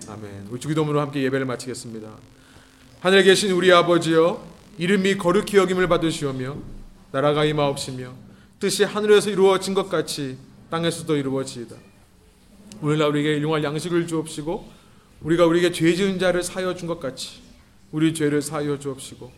아멘. 0.06 0.48
우리 0.50 0.60
주기도문으로 0.60 1.00
함께 1.00 1.22
예배를 1.22 1.46
마치겠습니다. 1.46 2.08
하늘에 3.00 3.22
계신 3.22 3.50
우리 3.52 3.72
아버지여 3.72 4.44
이름이 4.78 5.18
거룩히 5.18 5.56
여김을 5.56 5.88
받으시오며 5.88 6.56
나라가 7.12 7.44
임하옵시며 7.44 8.12
뜻이 8.60 8.84
하늘에서 8.84 9.30
이루어진 9.30 9.74
것 9.74 9.88
같이 9.88 10.36
땅에서도 10.70 11.16
이루어지이다. 11.16 11.76
오늘날 12.82 13.08
우리에게 13.08 13.36
일용할 13.36 13.64
양식을 13.64 14.06
주옵시고 14.06 14.68
우리가 15.22 15.46
우리에게 15.46 15.72
죄 15.72 15.94
지은 15.94 16.18
자를 16.18 16.42
사여 16.42 16.74
준 16.74 16.86
것 16.86 17.00
같이 17.00 17.40
우리 17.90 18.14
죄를 18.14 18.42
사여 18.42 18.78
주옵시고 18.78 19.32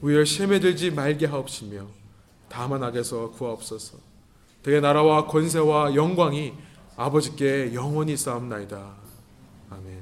우리를 0.00 0.24
시험에 0.24 0.60
들지 0.60 0.90
말게 0.90 1.26
하옵시며 1.26 1.86
다만 2.48 2.82
악에서 2.82 3.30
구하옵소서. 3.32 3.98
대개 4.62 4.80
나라와 4.80 5.26
권세와 5.26 5.94
영광이 5.94 6.52
아버지께 6.96 7.72
영원히 7.74 8.16
쌓옵나이다. 8.16 8.94
아멘. 9.70 9.99